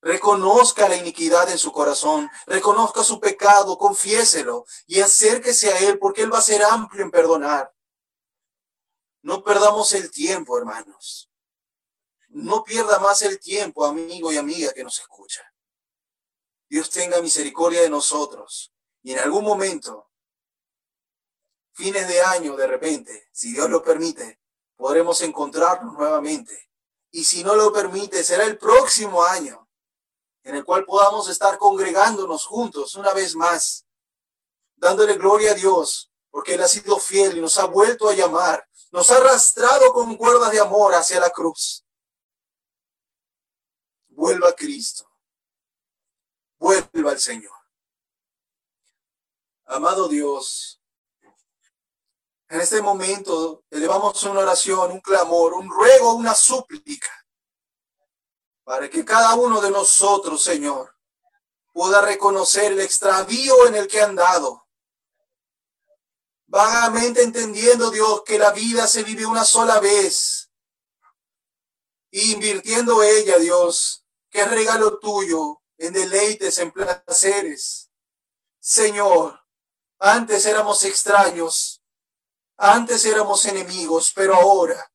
[0.00, 2.30] Reconozca la iniquidad en su corazón.
[2.46, 3.76] Reconozca su pecado.
[3.76, 7.74] Confiéselo y acérquese a Él porque Él va a ser amplio en perdonar.
[9.22, 11.30] No perdamos el tiempo, hermanos.
[12.28, 15.42] No pierda más el tiempo, amigo y amiga que nos escucha.
[16.68, 18.72] Dios tenga misericordia de nosotros
[19.02, 20.07] y en algún momento
[21.78, 24.40] fines de año, de repente, si Dios lo permite,
[24.76, 26.70] podremos encontrarnos nuevamente.
[27.12, 29.68] Y si no lo permite, será el próximo año
[30.42, 33.86] en el cual podamos estar congregándonos juntos una vez más,
[34.74, 38.68] dándole gloria a Dios, porque Él ha sido fiel y nos ha vuelto a llamar,
[38.90, 41.84] nos ha arrastrado con cuerdas de amor hacia la cruz.
[44.08, 45.08] Vuelva a Cristo,
[46.58, 47.52] vuelva al Señor.
[49.66, 50.77] Amado Dios,
[52.48, 57.12] en este momento elevamos una oración, un clamor, un ruego, una súplica,
[58.64, 60.94] para que cada uno de nosotros, Señor,
[61.72, 64.66] pueda reconocer el extravío en el que han dado.
[66.46, 70.50] Vagamente entendiendo, Dios, que la vida se vive una sola vez.
[72.10, 77.90] invirtiendo ella, Dios, que regalo tuyo en deleites, en placeres.
[78.58, 79.44] Señor,
[79.98, 81.77] antes éramos extraños,
[82.58, 84.92] antes éramos enemigos, pero ahora,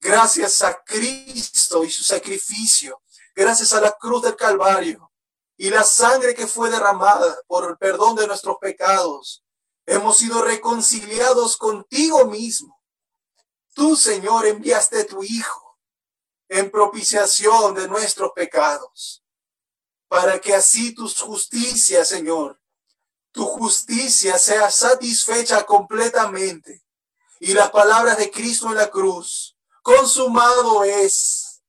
[0.00, 3.02] gracias a Cristo y su sacrificio,
[3.34, 5.12] gracias a la cruz del Calvario,
[5.58, 9.44] y la sangre que fue derramada por el perdón de nuestros pecados,
[9.84, 12.82] hemos sido reconciliados contigo mismo.
[13.74, 15.78] Tú, Señor, enviaste a tu Hijo
[16.48, 19.22] en propiciación de nuestros pecados,
[20.08, 22.58] para que así tu justicia, Señor,
[23.32, 26.85] tu justicia sea satisfecha completamente.
[27.40, 31.62] Y las palabras de Cristo en la cruz, consumado es,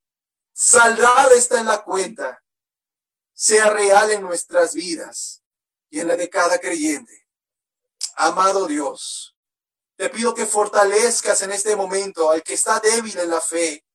[0.54, 2.42] saldrá esta en la cuenta
[3.38, 5.44] sea real en nuestras vidas
[5.92, 7.28] y en la de cada creyente.
[8.16, 9.38] Amado Dios,
[9.96, 13.86] te pido que fortalezcas en este momento al que está débil en la fe.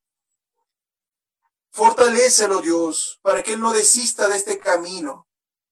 [1.72, 5.28] Fortalécelo, Dios, para que no desista de este camino,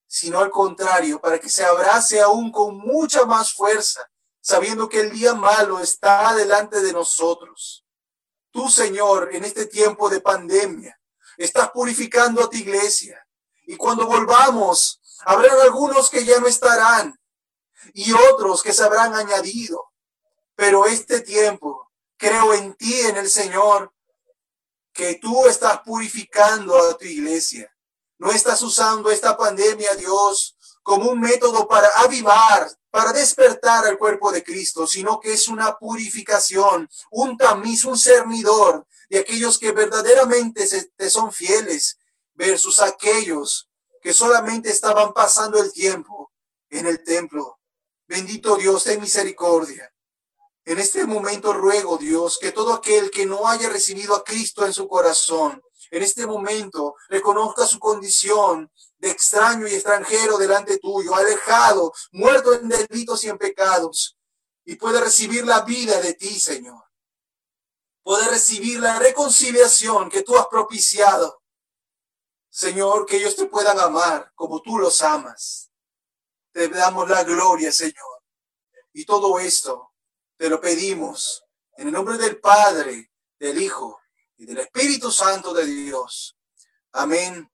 [0.08, 4.09] sino al contrario, para que se abrace aún con mucha más fuerza,
[4.40, 7.84] sabiendo que el día malo está delante de nosotros.
[8.50, 10.98] Tú, Señor, en este tiempo de pandemia,
[11.36, 13.26] estás purificando a tu iglesia
[13.66, 17.18] y cuando volvamos, habrán algunos que ya no estarán
[17.94, 19.92] y otros que se habrán añadido.
[20.54, 23.94] Pero este tiempo, creo en ti, en el Señor,
[24.92, 27.72] que tú estás purificando a tu iglesia.
[28.18, 34.32] No estás usando esta pandemia, Dios, como un método para avivar, para despertar al cuerpo
[34.32, 40.66] de Cristo, sino que es una purificación, un tamiz, un cernidor de aquellos que verdaderamente
[40.96, 41.98] te son fieles
[42.34, 43.68] versus aquellos
[44.02, 46.32] que solamente estaban pasando el tiempo
[46.70, 47.58] en el templo.
[48.06, 49.92] Bendito Dios, ten misericordia.
[50.64, 54.72] En este momento ruego, Dios, que todo aquel que no haya recibido a Cristo en
[54.72, 58.70] su corazón, en este momento reconozca su condición
[59.00, 64.16] de extraño y extranjero delante tuyo, alejado, muerto en delitos y en pecados,
[64.64, 66.84] y puede recibir la vida de ti, Señor.
[68.02, 71.40] Puede recibir la reconciliación que tú has propiciado
[72.50, 75.70] Señor, que ellos te puedan amar como tú los amas.
[76.52, 78.24] Te damos la gloria, Señor.
[78.92, 79.94] Y todo esto
[80.36, 81.44] te lo pedimos
[81.76, 84.00] en el nombre del Padre, del Hijo
[84.36, 86.36] y del Espíritu Santo de Dios.
[86.92, 87.48] Amén,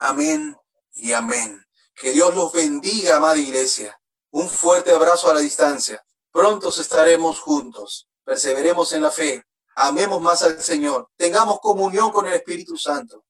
[0.00, 0.58] amén
[0.94, 1.64] y amén.
[1.94, 3.98] Que Dios los bendiga, amada iglesia.
[4.30, 6.04] Un fuerte abrazo a la distancia.
[6.32, 8.08] Pronto estaremos juntos.
[8.24, 9.44] Perseveremos en la fe.
[9.76, 11.08] Amemos más al Señor.
[11.16, 13.24] Tengamos comunión con el Espíritu Santo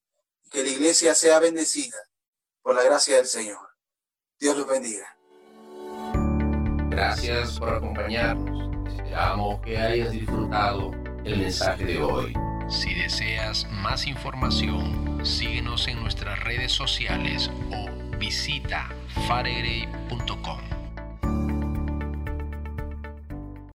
[0.51, 1.99] que la iglesia sea bendecida
[2.63, 3.59] por la gracia del Señor.
[4.39, 5.17] Dios los bendiga.
[6.91, 8.71] Gracias por acompañarnos.
[8.95, 10.93] Esperamos que hayas disfrutado
[11.25, 12.33] el mensaje de hoy.
[12.69, 18.89] Si deseas más información, síguenos en nuestras redes sociales o visita
[19.27, 20.74] faregray.com.